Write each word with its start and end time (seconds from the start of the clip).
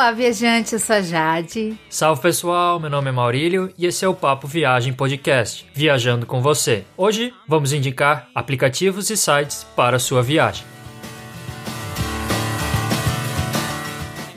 Olá, 0.00 0.12
viajante, 0.12 0.72
eu 0.72 0.78
sou 0.78 0.96
a 0.96 1.02
Jade. 1.02 1.78
Salve 1.90 2.22
pessoal, 2.22 2.80
meu 2.80 2.88
nome 2.88 3.10
é 3.10 3.12
Maurílio 3.12 3.70
e 3.76 3.84
esse 3.84 4.02
é 4.02 4.08
o 4.08 4.14
Papo 4.14 4.46
Viagem 4.46 4.94
Podcast, 4.94 5.66
viajando 5.74 6.24
com 6.24 6.40
você. 6.40 6.86
Hoje 6.96 7.34
vamos 7.46 7.74
indicar 7.74 8.26
aplicativos 8.34 9.10
e 9.10 9.16
sites 9.16 9.62
para 9.76 9.96
a 9.96 10.00
sua 10.00 10.22
viagem. 10.22 10.64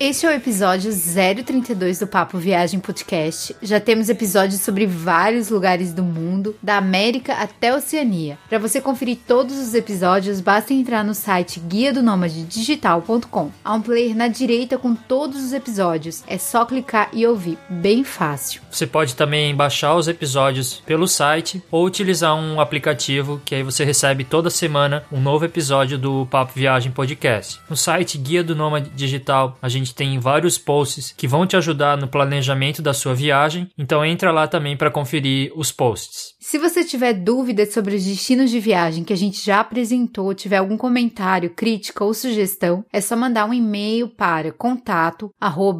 Este 0.03 0.25
é 0.25 0.29
o 0.29 0.33
episódio 0.33 0.91
032 0.91 1.99
do 1.99 2.07
Papo 2.07 2.37
Viagem 2.37 2.77
Podcast. 2.77 3.55
Já 3.61 3.79
temos 3.79 4.09
episódios 4.09 4.59
sobre 4.59 4.85
vários 4.85 5.47
lugares 5.47 5.93
do 5.93 6.03
mundo, 6.03 6.57
da 6.61 6.75
América 6.75 7.35
até 7.35 7.69
a 7.69 7.77
Oceania. 7.77 8.37
Para 8.49 8.59
você 8.59 8.81
conferir 8.81 9.19
todos 9.25 9.57
os 9.57 9.73
episódios, 9.73 10.41
basta 10.41 10.73
entrar 10.73 11.05
no 11.05 11.13
site 11.13 11.57
guia 11.57 11.93
do 11.93 12.01
digital.com. 12.49 13.49
Há 13.63 13.73
um 13.73 13.81
player 13.81 14.13
na 14.13 14.27
direita 14.27 14.77
com 14.77 14.93
todos 14.93 15.41
os 15.41 15.53
episódios. 15.53 16.21
É 16.27 16.37
só 16.37 16.65
clicar 16.65 17.09
e 17.13 17.25
ouvir, 17.25 17.57
bem 17.69 18.03
fácil. 18.03 18.61
Você 18.69 18.85
pode 18.85 19.15
também 19.15 19.55
baixar 19.55 19.95
os 19.95 20.09
episódios 20.09 20.83
pelo 20.85 21.07
site 21.07 21.63
ou 21.71 21.85
utilizar 21.85 22.35
um 22.35 22.59
aplicativo 22.59 23.41
que 23.45 23.55
aí 23.55 23.63
você 23.63 23.85
recebe 23.85 24.25
toda 24.25 24.49
semana 24.49 25.05
um 25.09 25.21
novo 25.21 25.45
episódio 25.45 25.97
do 25.97 26.25
Papo 26.25 26.51
Viagem 26.53 26.91
Podcast. 26.91 27.61
No 27.69 27.77
site 27.77 28.17
Guia 28.17 28.43
do 28.43 28.53
Nômade 28.53 28.89
Digital, 28.89 29.57
a 29.61 29.69
gente 29.69 29.92
tem 29.93 30.19
vários 30.19 30.57
posts 30.57 31.11
que 31.11 31.27
vão 31.27 31.45
te 31.45 31.55
ajudar 31.55 31.97
no 31.97 32.07
planejamento 32.07 32.81
da 32.81 32.93
sua 32.93 33.13
viagem, 33.13 33.69
então 33.77 34.05
entra 34.05 34.31
lá 34.31 34.47
também 34.47 34.75
para 34.75 34.91
conferir 34.91 35.51
os 35.55 35.71
posts. 35.71 36.33
Se 36.45 36.57
você 36.57 36.83
tiver 36.83 37.13
dúvidas 37.13 37.73
sobre 37.73 37.95
os 37.95 38.03
destinos 38.03 38.51
de 38.51 38.59
viagem 38.59 39.05
que 39.05 39.13
a 39.13 39.15
gente 39.15 39.43
já 39.43 39.61
apresentou, 39.61 40.33
tiver 40.33 40.57
algum 40.57 40.75
comentário, 40.75 41.49
crítica 41.49 42.03
ou 42.03 42.13
sugestão, 42.13 42.83
é 42.91 42.99
só 42.99 43.15
mandar 43.15 43.45
um 43.45 43.53
e-mail 43.53 44.09
para 44.09 44.51
contato 44.51 45.31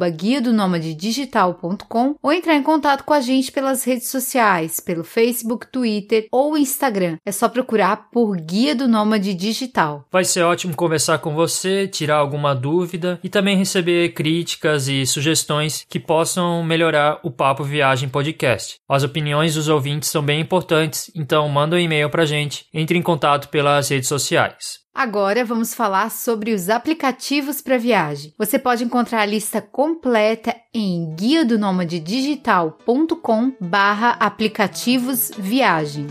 guia 0.08 0.40
do 0.40 0.54
digital.com 0.94 2.14
ou 2.20 2.32
entrar 2.32 2.56
em 2.56 2.62
contato 2.62 3.04
com 3.04 3.12
a 3.12 3.20
gente 3.20 3.52
pelas 3.52 3.84
redes 3.84 4.08
sociais, 4.08 4.80
pelo 4.80 5.04
Facebook, 5.04 5.66
Twitter 5.70 6.28
ou 6.32 6.56
Instagram. 6.56 7.18
É 7.26 7.30
só 7.30 7.46
procurar 7.46 8.08
por 8.10 8.34
Guia 8.34 8.74
do 8.74 8.88
Nômade 8.88 9.34
Digital. 9.34 10.06
Vai 10.10 10.24
ser 10.24 10.44
ótimo 10.44 10.74
conversar 10.74 11.18
com 11.18 11.34
você, 11.34 11.86
tirar 11.86 12.16
alguma 12.16 12.54
dúvida 12.54 13.20
e 13.22 13.28
também 13.28 13.58
receber 13.58 14.14
críticas 14.14 14.88
e 14.88 15.04
sugestões 15.04 15.84
que 15.86 16.00
possam 16.00 16.64
melhorar 16.64 17.20
o 17.22 17.30
Papo 17.30 17.62
Viagem 17.62 18.08
Podcast. 18.08 18.76
As 18.88 19.02
opiniões 19.02 19.54
dos 19.54 19.68
ouvintes 19.68 20.08
são 20.08 20.22
bem 20.22 20.40
importantes 20.40 20.53
importantes, 20.54 21.10
então 21.16 21.48
manda 21.48 21.74
um 21.74 21.78
e-mail 21.78 22.08
pra 22.08 22.24
gente, 22.24 22.66
entre 22.72 22.96
em 22.96 23.02
contato 23.02 23.48
pelas 23.48 23.88
redes 23.88 24.08
sociais. 24.08 24.84
Agora 24.94 25.44
vamos 25.44 25.74
falar 25.74 26.08
sobre 26.08 26.52
os 26.52 26.70
aplicativos 26.70 27.60
para 27.60 27.76
viagem. 27.76 28.32
Você 28.38 28.60
pode 28.60 28.84
encontrar 28.84 29.22
a 29.22 29.26
lista 29.26 29.60
completa 29.60 30.54
em 30.72 31.12
guia 31.16 31.44
do 31.44 31.58
digital.com 31.98 33.52
barra 33.60 34.10
aplicativos 34.20 35.32
viagem. 35.36 36.06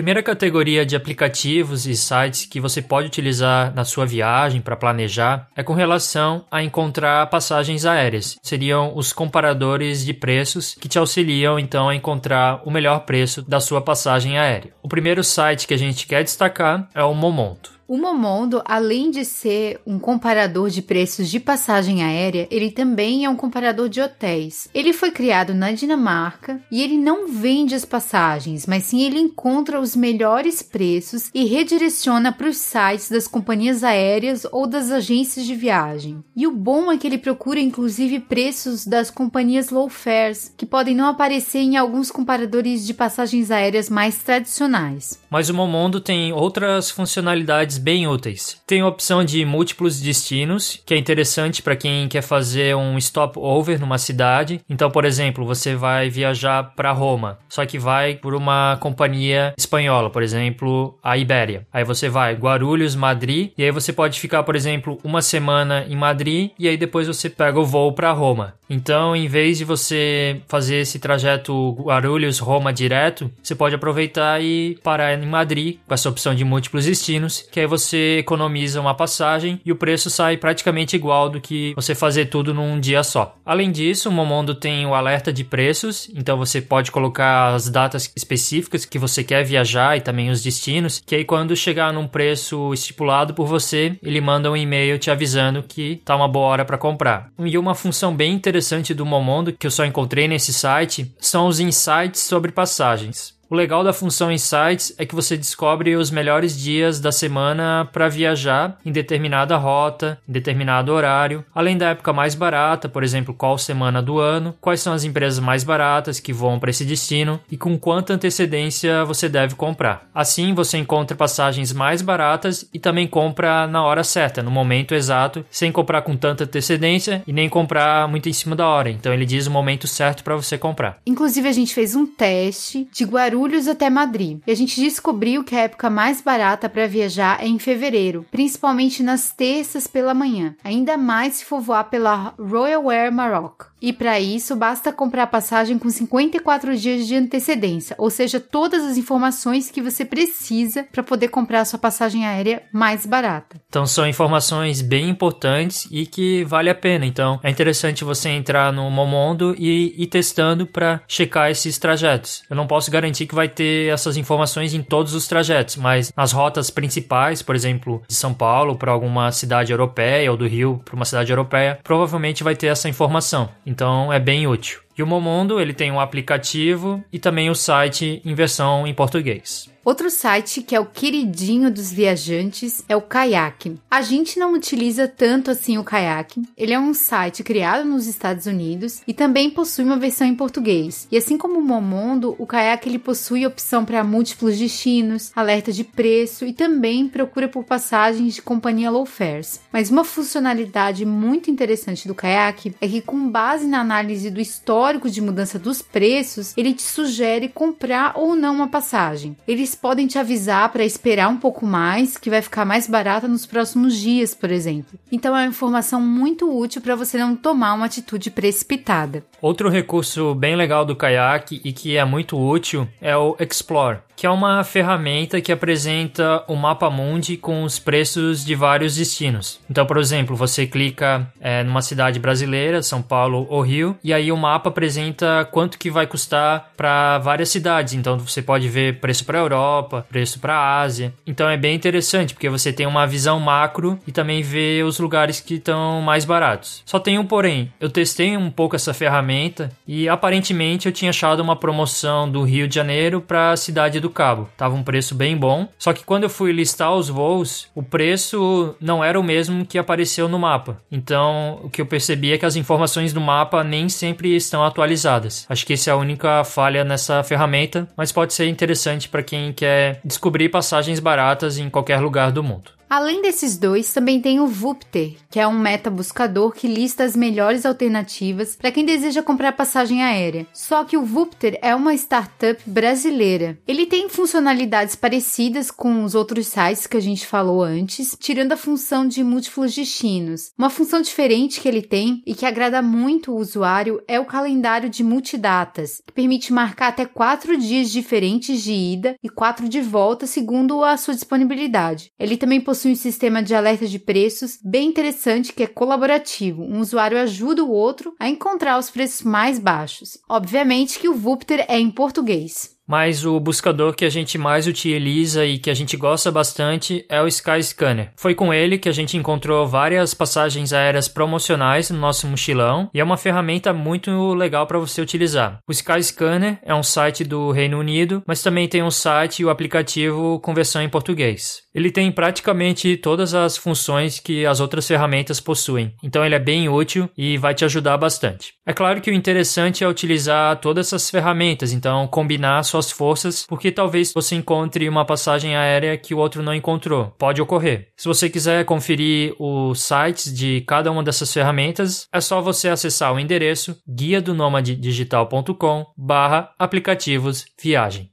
Primeira 0.00 0.22
categoria 0.22 0.86
de 0.86 0.96
aplicativos 0.96 1.86
e 1.86 1.94
sites 1.94 2.46
que 2.46 2.58
você 2.58 2.80
pode 2.80 3.08
utilizar 3.08 3.70
na 3.74 3.84
sua 3.84 4.06
viagem 4.06 4.58
para 4.58 4.74
planejar 4.74 5.46
é 5.54 5.62
com 5.62 5.74
relação 5.74 6.46
a 6.50 6.62
encontrar 6.62 7.28
passagens 7.28 7.84
aéreas. 7.84 8.38
Seriam 8.42 8.96
os 8.96 9.12
comparadores 9.12 10.02
de 10.02 10.14
preços 10.14 10.74
que 10.74 10.88
te 10.88 10.98
auxiliam 10.98 11.58
então 11.58 11.86
a 11.86 11.94
encontrar 11.94 12.62
o 12.64 12.70
melhor 12.70 13.00
preço 13.00 13.42
da 13.42 13.60
sua 13.60 13.82
passagem 13.82 14.38
aérea. 14.38 14.72
O 14.82 14.88
primeiro 14.88 15.22
site 15.22 15.66
que 15.66 15.74
a 15.74 15.78
gente 15.78 16.06
quer 16.06 16.24
destacar 16.24 16.88
é 16.94 17.04
o 17.04 17.12
Momonto. 17.12 17.79
O 17.90 17.98
Momondo, 17.98 18.62
além 18.66 19.10
de 19.10 19.24
ser 19.24 19.80
um 19.84 19.98
comparador 19.98 20.70
de 20.70 20.80
preços 20.80 21.28
de 21.28 21.40
passagem 21.40 22.04
aérea, 22.04 22.46
ele 22.48 22.70
também 22.70 23.24
é 23.24 23.28
um 23.28 23.34
comparador 23.34 23.88
de 23.88 24.00
hotéis. 24.00 24.68
Ele 24.72 24.92
foi 24.92 25.10
criado 25.10 25.52
na 25.52 25.72
Dinamarca 25.72 26.62
e 26.70 26.84
ele 26.84 26.96
não 26.96 27.26
vende 27.26 27.74
as 27.74 27.84
passagens, 27.84 28.64
mas 28.64 28.84
sim 28.84 29.02
ele 29.02 29.18
encontra 29.18 29.80
os 29.80 29.96
melhores 29.96 30.62
preços 30.62 31.32
e 31.34 31.44
redireciona 31.46 32.30
para 32.30 32.48
os 32.48 32.58
sites 32.58 33.10
das 33.10 33.26
companhias 33.26 33.82
aéreas 33.82 34.46
ou 34.52 34.68
das 34.68 34.92
agências 34.92 35.44
de 35.44 35.56
viagem. 35.56 36.22
E 36.36 36.46
o 36.46 36.52
bom 36.52 36.92
é 36.92 36.96
que 36.96 37.08
ele 37.08 37.18
procura 37.18 37.58
inclusive 37.58 38.20
preços 38.20 38.86
das 38.86 39.10
companhias 39.10 39.70
low 39.70 39.88
fares, 39.88 40.54
que 40.56 40.64
podem 40.64 40.94
não 40.94 41.08
aparecer 41.08 41.58
em 41.58 41.76
alguns 41.76 42.08
comparadores 42.12 42.86
de 42.86 42.94
passagens 42.94 43.50
aéreas 43.50 43.90
mais 43.90 44.18
tradicionais. 44.18 45.18
Mas 45.28 45.48
o 45.48 45.54
Momondo 45.54 46.00
tem 46.00 46.32
outras 46.32 46.88
funcionalidades 46.88 47.79
bem 47.80 48.06
úteis. 48.06 48.60
Tem 48.66 48.80
a 48.80 48.86
opção 48.86 49.24
de 49.24 49.44
múltiplos 49.44 50.00
destinos, 50.00 50.80
que 50.86 50.94
é 50.94 50.96
interessante 50.96 51.62
para 51.62 51.76
quem 51.76 52.08
quer 52.08 52.22
fazer 52.22 52.76
um 52.76 52.98
stopover 53.00 53.80
numa 53.80 53.98
cidade. 53.98 54.60
Então, 54.68 54.90
por 54.90 55.04
exemplo, 55.04 55.44
você 55.44 55.74
vai 55.74 56.08
viajar 56.08 56.74
para 56.76 56.92
Roma, 56.92 57.38
só 57.48 57.64
que 57.66 57.78
vai 57.78 58.14
por 58.14 58.34
uma 58.34 58.76
companhia 58.80 59.54
espanhola, 59.58 60.10
por 60.10 60.22
exemplo, 60.22 60.98
a 61.02 61.16
Ibéria. 61.16 61.66
Aí 61.72 61.84
você 61.84 62.08
vai 62.08 62.34
Guarulhos, 62.34 62.94
Madrid, 62.94 63.50
e 63.56 63.64
aí 63.64 63.70
você 63.70 63.92
pode 63.92 64.20
ficar, 64.20 64.42
por 64.42 64.54
exemplo, 64.54 64.98
uma 65.02 65.22
semana 65.22 65.84
em 65.88 65.96
Madrid 65.96 66.50
e 66.58 66.68
aí 66.68 66.76
depois 66.76 67.06
você 67.06 67.28
pega 67.28 67.58
o 67.58 67.64
voo 67.64 67.92
para 67.92 68.12
Roma. 68.12 68.54
Então, 68.68 69.16
em 69.16 69.26
vez 69.26 69.58
de 69.58 69.64
você 69.64 70.40
fazer 70.46 70.76
esse 70.76 71.00
trajeto 71.00 71.72
Guarulhos-Roma 71.72 72.72
direto, 72.72 73.28
você 73.42 73.52
pode 73.52 73.74
aproveitar 73.74 74.40
e 74.40 74.78
parar 74.82 75.14
em 75.14 75.26
Madrid 75.26 75.78
com 75.86 75.92
essa 75.92 76.08
opção 76.08 76.36
de 76.36 76.44
múltiplos 76.44 76.84
destinos, 76.84 77.44
que 77.50 77.58
aí 77.58 77.66
você 77.70 78.18
economiza 78.18 78.80
uma 78.80 78.94
passagem 78.94 79.60
e 79.64 79.72
o 79.72 79.76
preço 79.76 80.10
sai 80.10 80.36
praticamente 80.36 80.96
igual 80.96 81.30
do 81.30 81.40
que 81.40 81.72
você 81.74 81.94
fazer 81.94 82.26
tudo 82.26 82.52
num 82.52 82.78
dia 82.78 83.02
só. 83.02 83.36
Além 83.46 83.70
disso, 83.70 84.08
o 84.08 84.12
Momondo 84.12 84.54
tem 84.54 84.84
o 84.84 84.94
alerta 84.94 85.32
de 85.32 85.44
preços, 85.44 86.10
então 86.14 86.36
você 86.36 86.60
pode 86.60 86.90
colocar 86.90 87.54
as 87.54 87.70
datas 87.70 88.12
específicas 88.16 88.84
que 88.84 88.98
você 88.98 89.22
quer 89.22 89.44
viajar 89.44 89.96
e 89.96 90.00
também 90.00 90.30
os 90.30 90.42
destinos, 90.42 91.00
que 91.06 91.14
aí 91.14 91.24
quando 91.24 91.56
chegar 91.56 91.92
num 91.92 92.08
preço 92.08 92.74
estipulado 92.74 93.32
por 93.32 93.46
você, 93.46 93.96
ele 94.02 94.20
manda 94.20 94.50
um 94.50 94.56
e-mail 94.56 94.98
te 94.98 95.10
avisando 95.10 95.62
que 95.62 96.02
tá 96.04 96.16
uma 96.16 96.28
boa 96.28 96.46
hora 96.46 96.64
para 96.64 96.76
comprar. 96.76 97.30
E 97.38 97.56
uma 97.56 97.74
função 97.74 98.14
bem 98.14 98.34
interessante 98.34 98.92
do 98.92 99.06
Momondo 99.06 99.52
que 99.52 99.66
eu 99.66 99.70
só 99.70 99.84
encontrei 99.84 100.26
nesse 100.26 100.52
site 100.52 101.14
são 101.20 101.46
os 101.46 101.60
insights 101.60 102.20
sobre 102.20 102.50
passagens. 102.50 103.39
O 103.50 103.56
legal 103.56 103.82
da 103.82 103.92
função 103.92 104.30
Insights 104.30 104.94
é 104.96 105.04
que 105.04 105.12
você 105.12 105.36
descobre 105.36 105.96
os 105.96 106.08
melhores 106.08 106.56
dias 106.56 107.00
da 107.00 107.10
semana 107.10 107.84
para 107.92 108.08
viajar 108.08 108.78
em 108.86 108.92
determinada 108.92 109.56
rota, 109.56 110.20
em 110.28 110.30
determinado 110.32 110.92
horário, 110.92 111.44
além 111.52 111.76
da 111.76 111.88
época 111.88 112.12
mais 112.12 112.36
barata, 112.36 112.88
por 112.88 113.02
exemplo, 113.02 113.34
qual 113.34 113.58
semana 113.58 114.00
do 114.00 114.20
ano, 114.20 114.54
quais 114.60 114.80
são 114.80 114.92
as 114.92 115.02
empresas 115.02 115.40
mais 115.40 115.64
baratas 115.64 116.20
que 116.20 116.32
vão 116.32 116.60
para 116.60 116.70
esse 116.70 116.84
destino 116.84 117.40
e 117.50 117.56
com 117.56 117.76
quanta 117.76 118.14
antecedência 118.14 119.04
você 119.04 119.28
deve 119.28 119.56
comprar. 119.56 120.08
Assim, 120.14 120.54
você 120.54 120.78
encontra 120.78 121.16
passagens 121.16 121.72
mais 121.72 122.02
baratas 122.02 122.64
e 122.72 122.78
também 122.78 123.08
compra 123.08 123.66
na 123.66 123.82
hora 123.82 124.04
certa, 124.04 124.44
no 124.44 124.50
momento 124.52 124.94
exato, 124.94 125.44
sem 125.50 125.72
comprar 125.72 126.02
com 126.02 126.16
tanta 126.16 126.44
antecedência 126.44 127.24
e 127.26 127.32
nem 127.32 127.48
comprar 127.48 128.06
muito 128.06 128.28
em 128.28 128.32
cima 128.32 128.54
da 128.54 128.68
hora. 128.68 128.90
Então, 128.90 129.12
ele 129.12 129.26
diz 129.26 129.48
o 129.48 129.50
momento 129.50 129.88
certo 129.88 130.22
para 130.22 130.36
você 130.36 130.56
comprar. 130.56 130.98
Inclusive, 131.04 131.48
a 131.48 131.52
gente 131.52 131.74
fez 131.74 131.96
um 131.96 132.06
teste 132.06 132.86
de 132.92 133.04
Guarulhos 133.04 133.39
Guarulhos 133.40 133.68
até 133.68 133.88
Madrid. 133.88 134.40
E 134.46 134.50
a 134.50 134.54
gente 134.54 134.78
descobriu 134.78 135.42
que 135.42 135.56
a 135.56 135.60
época 135.60 135.88
mais 135.88 136.20
barata 136.20 136.68
para 136.68 136.86
viajar 136.86 137.42
é 137.42 137.46
em 137.46 137.58
fevereiro, 137.58 138.26
principalmente 138.30 139.02
nas 139.02 139.32
terças 139.32 139.86
pela 139.86 140.12
manhã, 140.12 140.54
ainda 140.62 140.98
mais 140.98 141.36
se 141.36 141.46
for 141.46 141.58
voar 141.58 141.84
pela 141.84 142.34
Royal 142.38 142.90
Air 142.90 143.10
Maroc. 143.10 143.69
E 143.80 143.92
para 143.92 144.20
isso, 144.20 144.54
basta 144.54 144.92
comprar 144.92 145.22
a 145.22 145.26
passagem 145.26 145.78
com 145.78 145.88
54 145.88 146.76
dias 146.76 147.06
de 147.06 147.16
antecedência, 147.16 147.96
ou 147.98 148.10
seja, 148.10 148.38
todas 148.38 148.84
as 148.84 148.96
informações 148.96 149.70
que 149.70 149.80
você 149.80 150.04
precisa 150.04 150.84
para 150.92 151.02
poder 151.02 151.28
comprar 151.28 151.60
a 151.60 151.64
sua 151.64 151.78
passagem 151.78 152.26
aérea 152.26 152.62
mais 152.72 153.06
barata. 153.06 153.56
Então, 153.68 153.86
são 153.86 154.06
informações 154.06 154.82
bem 154.82 155.08
importantes 155.08 155.88
e 155.90 156.04
que 156.04 156.44
vale 156.44 156.68
a 156.68 156.74
pena. 156.74 157.06
Então, 157.06 157.40
é 157.42 157.50
interessante 157.50 158.04
você 158.04 158.28
entrar 158.28 158.72
no 158.72 158.90
Momondo 158.90 159.54
e 159.58 159.94
ir 159.96 160.06
testando 160.08 160.66
para 160.66 161.00
checar 161.08 161.50
esses 161.50 161.78
trajetos. 161.78 162.42
Eu 162.50 162.56
não 162.56 162.66
posso 162.66 162.90
garantir 162.90 163.26
que 163.26 163.34
vai 163.34 163.48
ter 163.48 163.92
essas 163.92 164.16
informações 164.16 164.74
em 164.74 164.82
todos 164.82 165.14
os 165.14 165.26
trajetos, 165.26 165.76
mas 165.76 166.12
nas 166.16 166.32
rotas 166.32 166.70
principais, 166.70 167.42
por 167.42 167.54
exemplo, 167.54 168.02
de 168.06 168.14
São 168.14 168.34
Paulo 168.34 168.76
para 168.76 168.92
alguma 168.92 169.32
cidade 169.32 169.72
europeia 169.72 170.30
ou 170.30 170.36
do 170.36 170.46
Rio 170.46 170.80
para 170.84 170.96
uma 170.96 171.04
cidade 171.04 171.32
europeia, 171.32 171.78
provavelmente 171.82 172.44
vai 172.44 172.54
ter 172.54 172.66
essa 172.66 172.88
informação. 172.88 173.48
Então 173.70 174.12
é 174.12 174.18
bem 174.18 174.48
útil. 174.48 174.80
E 175.00 175.02
o 175.02 175.06
Momondo, 175.06 175.58
ele 175.58 175.72
tem 175.72 175.90
um 175.90 175.98
aplicativo 175.98 177.02
e 177.10 177.18
também 177.18 177.48
o 177.48 177.54
site 177.54 178.20
em 178.22 178.34
versão 178.34 178.86
em 178.86 178.92
português. 178.92 179.70
Outro 179.82 180.10
site 180.10 180.60
que 180.60 180.76
é 180.76 180.80
o 180.80 180.84
queridinho 180.84 181.70
dos 181.70 181.90
viajantes 181.90 182.84
é 182.86 182.94
o 182.94 183.00
Kayak. 183.00 183.78
A 183.90 184.02
gente 184.02 184.38
não 184.38 184.52
utiliza 184.52 185.08
tanto 185.08 185.50
assim 185.50 185.78
o 185.78 185.84
Kayak. 185.84 186.42
Ele 186.54 186.74
é 186.74 186.78
um 186.78 186.92
site 186.92 187.42
criado 187.42 187.88
nos 187.88 188.06
Estados 188.06 188.44
Unidos 188.44 189.00
e 189.08 189.14
também 189.14 189.48
possui 189.48 189.84
uma 189.84 189.96
versão 189.96 190.26
em 190.26 190.34
português. 190.34 191.08
E 191.10 191.16
assim 191.16 191.38
como 191.38 191.58
o 191.58 191.62
Momondo, 191.62 192.36
o 192.38 192.46
Kayak 192.46 192.86
ele 192.86 192.98
possui 192.98 193.46
opção 193.46 193.82
para 193.82 194.04
múltiplos 194.04 194.58
destinos, 194.58 195.32
alerta 195.34 195.72
de 195.72 195.82
preço 195.82 196.44
e 196.44 196.52
também 196.52 197.08
procura 197.08 197.48
por 197.48 197.64
passagens 197.64 198.34
de 198.34 198.42
companhia 198.42 198.90
low 198.90 199.06
fares. 199.06 199.62
Mas 199.72 199.90
uma 199.90 200.04
funcionalidade 200.04 201.06
muito 201.06 201.50
interessante 201.50 202.06
do 202.06 202.14
Kayak 202.14 202.74
é 202.82 202.86
que 202.86 203.00
com 203.00 203.30
base 203.30 203.66
na 203.66 203.80
análise 203.80 204.28
do 204.28 204.42
histórico 204.42 204.89
de 204.98 205.20
mudança 205.20 205.58
dos 205.58 205.82
preços, 205.82 206.52
ele 206.56 206.72
te 206.72 206.82
sugere 206.82 207.48
comprar 207.48 208.14
ou 208.16 208.34
não 208.34 208.54
uma 208.54 208.68
passagem. 208.68 209.36
Eles 209.46 209.74
podem 209.74 210.06
te 210.06 210.18
avisar 210.18 210.70
para 210.72 210.84
esperar 210.84 211.28
um 211.28 211.36
pouco 211.36 211.66
mais, 211.66 212.16
que 212.16 212.30
vai 212.30 212.42
ficar 212.42 212.64
mais 212.64 212.86
barata 212.86 213.28
nos 213.28 213.46
próximos 213.46 213.96
dias, 213.96 214.34
por 214.34 214.50
exemplo. 214.50 214.98
Então 215.12 215.36
é 215.36 215.42
uma 215.42 215.48
informação 215.48 216.00
muito 216.00 216.50
útil 216.50 216.80
para 216.80 216.96
você 216.96 217.18
não 217.18 217.36
tomar 217.36 217.74
uma 217.74 217.86
atitude 217.86 218.30
precipitada. 218.30 219.24
Outro 219.40 219.68
recurso 219.68 220.34
bem 220.34 220.56
legal 220.56 220.84
do 220.84 220.96
Kayak 220.96 221.60
e 221.64 221.72
que 221.72 221.96
é 221.96 222.04
muito 222.04 222.38
útil 222.38 222.88
é 223.00 223.16
o 223.16 223.36
Explore 223.38 223.98
que 224.20 224.26
é 224.26 224.30
uma 224.30 224.62
ferramenta 224.62 225.40
que 225.40 225.50
apresenta 225.50 226.44
o 226.46 226.54
mapa 226.54 226.90
mundi 226.90 227.38
com 227.38 227.62
os 227.62 227.78
preços 227.78 228.44
de 228.44 228.54
vários 228.54 228.96
destinos. 228.96 229.58
Então, 229.70 229.86
por 229.86 229.96
exemplo, 229.96 230.36
você 230.36 230.66
clica 230.66 231.26
é, 231.40 231.64
numa 231.64 231.80
cidade 231.80 232.18
brasileira, 232.18 232.82
São 232.82 233.00
Paulo 233.00 233.46
ou 233.48 233.62
Rio, 233.62 233.96
e 234.04 234.12
aí 234.12 234.30
o 234.30 234.36
mapa 234.36 234.68
apresenta 234.68 235.48
quanto 235.50 235.78
que 235.78 235.90
vai 235.90 236.06
custar 236.06 236.70
para 236.76 237.16
várias 237.20 237.48
cidades. 237.48 237.94
Então, 237.94 238.18
você 238.18 238.42
pode 238.42 238.68
ver 238.68 239.00
preço 239.00 239.24
para 239.24 239.38
Europa, 239.38 240.04
preço 240.10 240.38
para 240.38 240.82
Ásia. 240.82 241.14
Então, 241.26 241.48
é 241.48 241.56
bem 241.56 241.74
interessante 241.74 242.34
porque 242.34 242.50
você 242.50 242.74
tem 242.74 242.86
uma 242.86 243.06
visão 243.06 243.40
macro 243.40 243.98
e 244.06 244.12
também 244.12 244.42
vê 244.42 244.82
os 244.82 244.98
lugares 244.98 245.40
que 245.40 245.54
estão 245.54 246.02
mais 246.02 246.26
baratos. 246.26 246.82
Só 246.84 246.98
tem 246.98 247.18
um 247.18 247.24
porém. 247.24 247.72
Eu 247.80 247.88
testei 247.88 248.36
um 248.36 248.50
pouco 248.50 248.76
essa 248.76 248.92
ferramenta 248.92 249.72
e 249.88 250.10
aparentemente 250.10 250.84
eu 250.84 250.92
tinha 250.92 251.08
achado 251.08 251.40
uma 251.40 251.56
promoção 251.56 252.30
do 252.30 252.42
Rio 252.42 252.68
de 252.68 252.74
Janeiro 252.74 253.22
para 253.22 253.52
a 253.52 253.56
cidade 253.56 253.98
do 253.98 254.09
Cabo. 254.10 254.48
Tava 254.56 254.74
um 254.74 254.82
preço 254.82 255.14
bem 255.14 255.36
bom. 255.36 255.68
Só 255.78 255.92
que 255.92 256.04
quando 256.04 256.24
eu 256.24 256.30
fui 256.30 256.52
listar 256.52 256.92
os 256.94 257.08
voos, 257.08 257.68
o 257.74 257.82
preço 257.82 258.74
não 258.80 259.02
era 259.02 259.18
o 259.18 259.22
mesmo 259.22 259.64
que 259.64 259.78
apareceu 259.78 260.28
no 260.28 260.38
mapa. 260.38 260.80
Então, 260.90 261.60
o 261.62 261.70
que 261.70 261.80
eu 261.80 261.86
percebi 261.86 262.32
é 262.32 262.38
que 262.38 262.46
as 262.46 262.56
informações 262.56 263.12
do 263.12 263.20
mapa 263.20 263.62
nem 263.64 263.88
sempre 263.88 264.34
estão 264.34 264.64
atualizadas. 264.64 265.46
Acho 265.48 265.66
que 265.66 265.72
essa 265.72 265.90
é 265.90 265.92
a 265.92 265.96
única 265.96 266.44
falha 266.44 266.84
nessa 266.84 267.22
ferramenta, 267.22 267.88
mas 267.96 268.12
pode 268.12 268.34
ser 268.34 268.48
interessante 268.48 269.08
para 269.08 269.22
quem 269.22 269.52
quer 269.52 270.00
descobrir 270.04 270.48
passagens 270.48 271.00
baratas 271.00 271.58
em 271.58 271.70
qualquer 271.70 272.00
lugar 272.00 272.32
do 272.32 272.42
mundo. 272.42 272.79
Além 272.90 273.22
desses 273.22 273.56
dois, 273.56 273.92
também 273.92 274.20
tem 274.20 274.40
o 274.40 274.48
Vupter, 274.48 275.14
que 275.30 275.38
é 275.38 275.46
um 275.46 275.56
meta 275.56 275.88
buscador 275.88 276.50
que 276.50 276.66
lista 276.66 277.04
as 277.04 277.14
melhores 277.14 277.64
alternativas 277.64 278.56
para 278.56 278.72
quem 278.72 278.84
deseja 278.84 279.22
comprar 279.22 279.52
passagem 279.52 280.02
aérea. 280.02 280.44
Só 280.52 280.82
que 280.82 280.96
o 280.96 281.04
Vupter 281.04 281.56
é 281.62 281.72
uma 281.72 281.94
startup 281.94 282.60
brasileira. 282.66 283.56
Ele 283.64 283.86
tem 283.86 284.08
funcionalidades 284.08 284.96
parecidas 284.96 285.70
com 285.70 286.02
os 286.02 286.16
outros 286.16 286.48
sites 286.48 286.88
que 286.88 286.96
a 286.96 287.00
gente 287.00 287.28
falou 287.28 287.62
antes, 287.62 288.16
tirando 288.18 288.50
a 288.50 288.56
função 288.56 289.06
de 289.06 289.22
múltiplos 289.22 289.72
destinos. 289.72 290.50
Uma 290.58 290.68
função 290.68 291.00
diferente 291.00 291.60
que 291.60 291.68
ele 291.68 291.82
tem 291.82 292.20
e 292.26 292.34
que 292.34 292.44
agrada 292.44 292.82
muito 292.82 293.30
o 293.30 293.38
usuário 293.38 294.02
é 294.08 294.18
o 294.18 294.24
calendário 294.24 294.90
de 294.90 295.04
multidatas, 295.04 296.02
que 296.04 296.12
permite 296.12 296.52
marcar 296.52 296.88
até 296.88 297.06
quatro 297.06 297.56
dias 297.56 297.88
diferentes 297.88 298.60
de 298.64 298.72
ida 298.72 299.14
e 299.22 299.28
quatro 299.28 299.68
de 299.68 299.80
volta, 299.80 300.26
segundo 300.26 300.82
a 300.82 300.96
sua 300.96 301.14
disponibilidade. 301.14 302.10
Ele 302.18 302.36
também 302.36 302.60
possui 302.60 302.79
possui 302.80 302.92
um 302.92 302.96
sistema 302.96 303.42
de 303.42 303.54
alerta 303.54 303.86
de 303.86 303.98
preços 303.98 304.58
bem 304.64 304.88
interessante 304.88 305.52
que 305.52 305.62
é 305.62 305.66
colaborativo. 305.66 306.62
Um 306.62 306.80
usuário 306.80 307.18
ajuda 307.18 307.62
o 307.62 307.70
outro 307.70 308.14
a 308.18 308.26
encontrar 308.26 308.78
os 308.78 308.88
preços 308.88 309.20
mais 309.20 309.58
baixos. 309.58 310.16
Obviamente 310.26 310.98
que 310.98 311.08
o 311.08 311.14
Vupter 311.14 311.66
é 311.68 311.78
em 311.78 311.90
português 311.90 312.79
mas 312.90 313.24
o 313.24 313.38
buscador 313.38 313.94
que 313.94 314.04
a 314.04 314.10
gente 314.10 314.36
mais 314.36 314.66
utiliza 314.66 315.46
e 315.46 315.58
que 315.58 315.70
a 315.70 315.74
gente 315.74 315.96
gosta 315.96 316.28
bastante 316.32 317.04
é 317.08 317.22
o 317.22 317.28
Skyscanner. 317.28 318.10
Foi 318.16 318.34
com 318.34 318.52
ele 318.52 318.78
que 318.78 318.88
a 318.88 318.92
gente 318.92 319.16
encontrou 319.16 319.64
várias 319.64 320.12
passagens 320.12 320.72
aéreas 320.72 321.06
promocionais 321.06 321.88
no 321.90 322.00
nosso 322.00 322.26
mochilão 322.26 322.90
e 322.92 322.98
é 322.98 323.04
uma 323.04 323.16
ferramenta 323.16 323.72
muito 323.72 324.34
legal 324.34 324.66
para 324.66 324.80
você 324.80 325.00
utilizar. 325.00 325.60
O 325.68 325.72
Skyscanner 325.72 326.58
é 326.64 326.74
um 326.74 326.82
site 326.82 327.22
do 327.22 327.52
Reino 327.52 327.78
Unido, 327.78 328.24
mas 328.26 328.42
também 328.42 328.66
tem 328.66 328.82
um 328.82 328.90
site 328.90 329.38
e 329.38 329.44
o 329.44 329.50
aplicativo 329.50 330.40
com 330.40 330.52
versão 330.52 330.82
em 330.82 330.88
português. 330.88 331.62
Ele 331.72 331.92
tem 331.92 332.10
praticamente 332.10 332.96
todas 332.96 333.34
as 333.34 333.56
funções 333.56 334.18
que 334.18 334.44
as 334.44 334.58
outras 334.58 334.88
ferramentas 334.88 335.38
possuem, 335.38 335.94
então 336.02 336.24
ele 336.24 336.34
é 336.34 336.40
bem 336.40 336.68
útil 336.68 337.08
e 337.16 337.38
vai 337.38 337.54
te 337.54 337.64
ajudar 337.64 337.96
bastante. 337.96 338.54
É 338.66 338.72
claro 338.72 339.00
que 339.00 339.10
o 339.10 339.14
interessante 339.14 339.84
é 339.84 339.88
utilizar 339.88 340.56
todas 340.56 340.88
essas 340.88 341.08
ferramentas, 341.08 341.72
então 341.72 342.08
combinar 342.08 342.64
suas 342.64 342.79
suas 342.80 342.90
forças, 342.90 343.46
porque 343.46 343.70
talvez 343.70 344.12
você 344.12 344.34
encontre 344.34 344.88
uma 344.88 345.04
passagem 345.04 345.56
aérea 345.56 345.96
que 345.96 346.14
o 346.14 346.18
outro 346.18 346.42
não 346.42 346.54
encontrou. 346.54 347.14
Pode 347.18 347.42
ocorrer. 347.42 347.88
Se 347.96 348.08
você 348.08 348.30
quiser 348.30 348.64
conferir 348.64 349.34
os 349.38 349.82
sites 349.82 350.34
de 350.34 350.62
cada 350.66 350.90
uma 350.90 351.02
dessas 351.02 351.32
ferramentas, 351.32 352.06
é 352.12 352.20
só 352.20 352.40
você 352.40 352.68
acessar 352.68 353.12
o 353.12 353.20
endereço 353.20 353.76
guia 353.86 354.20
do 354.20 354.34
digital.com 354.76 355.86
barra 355.96 356.50
aplicativos 356.58 357.44
viagem. 357.62 358.10